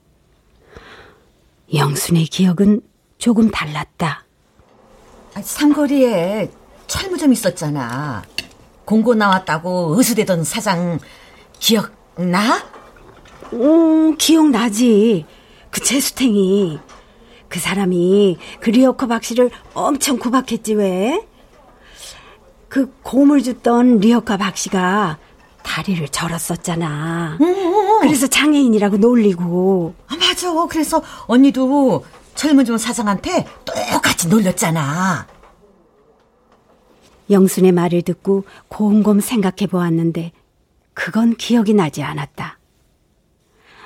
영순의 1.74 2.26
기억은 2.26 2.82
조금 3.18 3.50
달랐다. 3.52 4.26
삼거리에 5.42 6.50
철무점 6.88 7.34
있었잖아. 7.34 8.24
공고 8.86 9.16
나왔다고 9.16 9.96
의수되던 9.98 10.44
사장 10.44 11.00
기억나? 11.60 12.64
음, 13.54 14.16
기억나지. 14.18 15.26
그 15.70 15.82
재수탱이. 15.84 16.80
그 17.50 17.60
사람이 17.60 18.38
그 18.60 18.70
리어카 18.70 19.08
박 19.08 19.24
씨를 19.24 19.52
엄청 19.74 20.18
구박했지 20.18 20.74
왜? 20.76 21.26
그 22.68 22.94
고물 23.04 23.42
줬던 23.44 24.00
리어카 24.00 24.38
박 24.38 24.58
씨가 24.58 25.18
다리를 25.68 26.08
절었었잖아. 26.08 27.38
그래서 28.02 28.26
장애인이라고 28.26 28.98
놀리고. 28.98 29.94
아, 30.08 30.16
맞아. 30.16 30.48
그래서 30.70 31.04
언니도 31.28 32.06
철물점 32.36 32.78
사장한테 32.78 33.46
똑같이 33.66 34.30
놀렸잖아. 34.30 35.28
영순의 37.30 37.74
말을 37.74 38.04
듣고 38.04 38.46
곰곰 38.70 39.20
생각해 39.20 39.68
보았는데 39.70 40.32
그건 40.94 41.36
기억이 41.36 41.74
나지 41.74 42.02
않았다. 42.02 42.58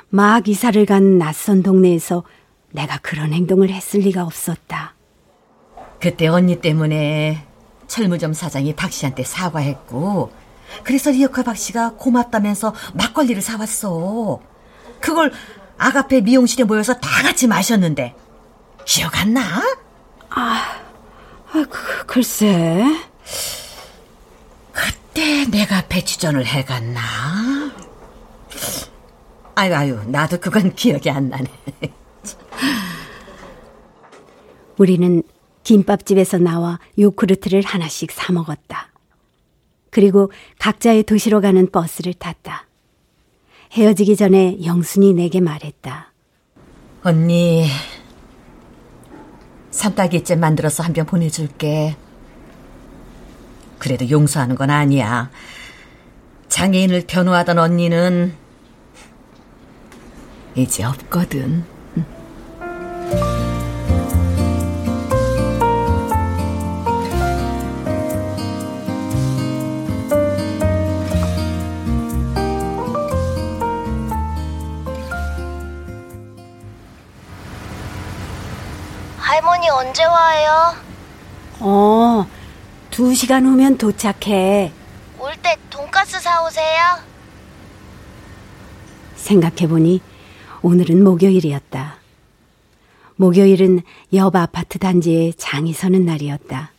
막 0.10 0.48
이사를 0.48 0.86
간 0.86 1.18
낯선 1.18 1.64
동네에서 1.64 2.24
내가 2.72 3.00
그런 3.00 3.34
행동을 3.34 3.70
했을 3.70 4.02
리가 4.02 4.24
없었다. 4.24 4.94
그때 6.00 6.28
언니 6.28 6.62
때문에 6.62 7.46
철무점 7.88 8.34
사장이 8.34 8.76
박 8.76 8.92
씨한테 8.92 9.24
사과했고 9.24 10.32
그래서 10.84 11.12
리어카 11.12 11.44
박 11.44 11.58
씨가 11.58 11.94
고맙다면서 11.98 12.74
막걸리를 12.94 13.42
사왔어. 13.42 14.40
그걸 15.00 15.32
아가페 15.78 16.22
미용실에 16.22 16.64
모여서 16.64 16.94
다 16.94 17.24
같이 17.24 17.48
마셨는데 17.48 18.16
기억 18.86 19.20
안 19.20 19.34
나? 19.34 19.42
아, 20.30 20.80
아 21.52 21.66
그, 21.70 22.06
글쎄. 22.06 22.86
그때 24.72 25.46
내가 25.46 25.84
배추전을 25.88 26.46
해갔나? 26.46 27.02
아유, 29.56 29.76
아유, 29.76 30.02
나도 30.08 30.40
그건 30.40 30.74
기억이 30.74 31.10
안 31.10 31.30
나네. 31.30 31.48
우리는 34.78 35.22
김밥집에서 35.64 36.38
나와 36.38 36.80
요크루트를 36.98 37.64
하나씩 37.64 38.12
사 38.12 38.32
먹었다. 38.34 38.91
그리고 39.92 40.32
각자의 40.58 41.04
도시로 41.04 41.42
가는 41.42 41.70
버스를 41.70 42.14
탔다. 42.16 42.66
헤어지기 43.74 44.16
전에 44.16 44.58
영순이 44.66 45.14
내게 45.14 45.40
말했다. 45.42 46.12
언니, 47.04 47.68
삼딱이째 49.72 50.36
만들어서 50.36 50.84
한 50.84 50.94
병 50.94 51.06
보내줄게. 51.06 51.96
그래도 53.80 54.10
용서하는 54.10 54.56
건 54.56 54.70
아니야. 54.70 55.30
장애인을 56.50 57.06
변호하던 57.08 57.58
언니는 57.60 58.34
이제 60.56 60.84
없거든. 60.84 61.64
언제 79.82 80.06
와요? 80.06 80.76
어, 81.60 82.28
두 82.92 83.16
시간 83.16 83.48
후면 83.48 83.80
도착해. 83.80 84.72
올 85.20 85.32
때 85.42 85.58
돈가스 85.72 86.20
사오세요. 86.20 87.00
생각해보니 89.16 90.02
오늘은 90.62 91.04
목요일이었다. 91.04 91.96
목요일은 93.16 93.82
옆 94.14 94.36
아파트 94.36 94.78
단지에 94.78 95.32
장이 95.36 95.74
서는 95.74 96.06
날이었다. 96.06 96.72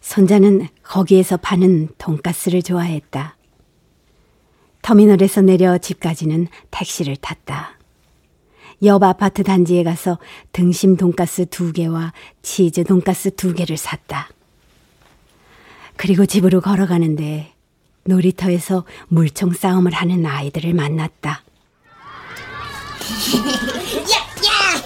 손자는 0.00 0.66
거기에서 0.82 1.36
파는 1.36 1.90
돈가스를 1.96 2.62
좋아했다. 2.62 3.36
터미널에서 4.82 5.42
내려 5.42 5.78
집까지는 5.78 6.48
택시를 6.72 7.14
탔다. 7.16 7.76
옆 8.84 9.02
아파트 9.02 9.42
단지에 9.44 9.84
가서 9.84 10.18
등심 10.52 10.96
돈가스 10.96 11.46
두 11.46 11.72
개와 11.72 12.12
치즈 12.42 12.84
돈가스 12.84 13.34
두 13.36 13.54
개를 13.54 13.76
샀다. 13.76 14.28
그리고 15.96 16.26
집으로 16.26 16.60
걸어가는데 16.60 17.52
놀이터에서 18.04 18.84
물총 19.08 19.52
싸움을 19.52 19.92
하는 19.92 20.26
아이들을 20.26 20.74
만났다. 20.74 21.30
야, 24.10 24.16
야, 24.46 24.82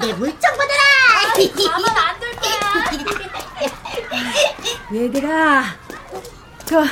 내 0.00 0.12
물총 0.12 0.38
받아라. 0.40 0.80
가만 1.70 1.96
안둘 1.96 2.30
거야. 2.36 2.60
얘들아, 4.92 5.64
그 6.68 6.84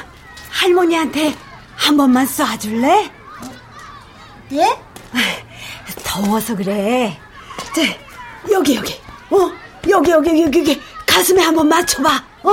할머니한테 0.51 1.35
한 1.77 1.97
번만 1.97 2.27
쏴줄래? 2.27 3.11
예? 4.53 4.89
더워서 6.05 6.55
그래. 6.57 7.19
자, 7.75 7.83
여기 8.51 8.77
여기. 8.77 8.95
어, 9.31 9.51
여기 9.89 10.11
여기 10.11 10.43
여기 10.43 10.59
여기 10.61 10.83
가슴에 11.07 11.43
한번 11.43 11.69
맞춰봐. 11.69 12.25
어? 12.43 12.51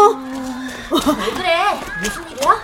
왜 0.92 1.34
그래? 1.34 1.80
무슨 2.02 2.30
일이야? 2.32 2.64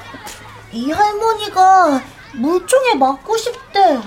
이 0.72 0.91
할머니가 0.91 2.01
물총에 2.34 2.95
맞고 2.95 3.38
싶대. 3.38 3.99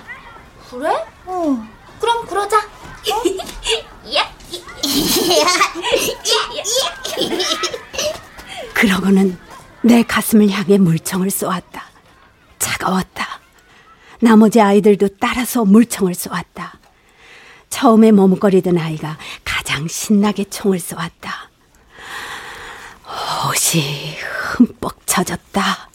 그래? 0.71 1.05
어. 1.27 1.67
그럼 2.01 2.27
그러자. 2.27 2.61
그러고는 8.75 9.39
내 9.83 10.03
가슴을 10.03 10.51
향해 10.51 10.79
물총을 10.79 11.31
쏘았다. 11.31 11.85
차가웠다. 12.59 13.41
나머지 14.21 14.61
아이들도 14.61 15.09
따라서 15.21 15.65
물총을 15.65 16.15
쏘았다. 16.15 16.79
처음에 17.71 18.12
머뭇거리던 18.12 18.79
아이가 18.79 19.19
가장 19.45 19.89
신나게 19.89 20.45
총을 20.45 20.79
쏘았다. 20.79 21.51
옷이 23.49 24.17
흠뻑 24.19 25.07
젖었다. 25.07 25.89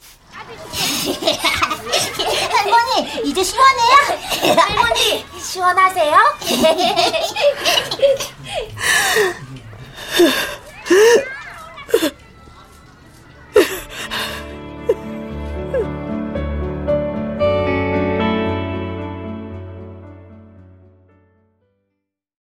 할머니, 2.51 3.30
이제 3.30 3.43
시원해요? 3.43 4.57
할머니, 4.57 5.26
시원하세요? 5.41 6.17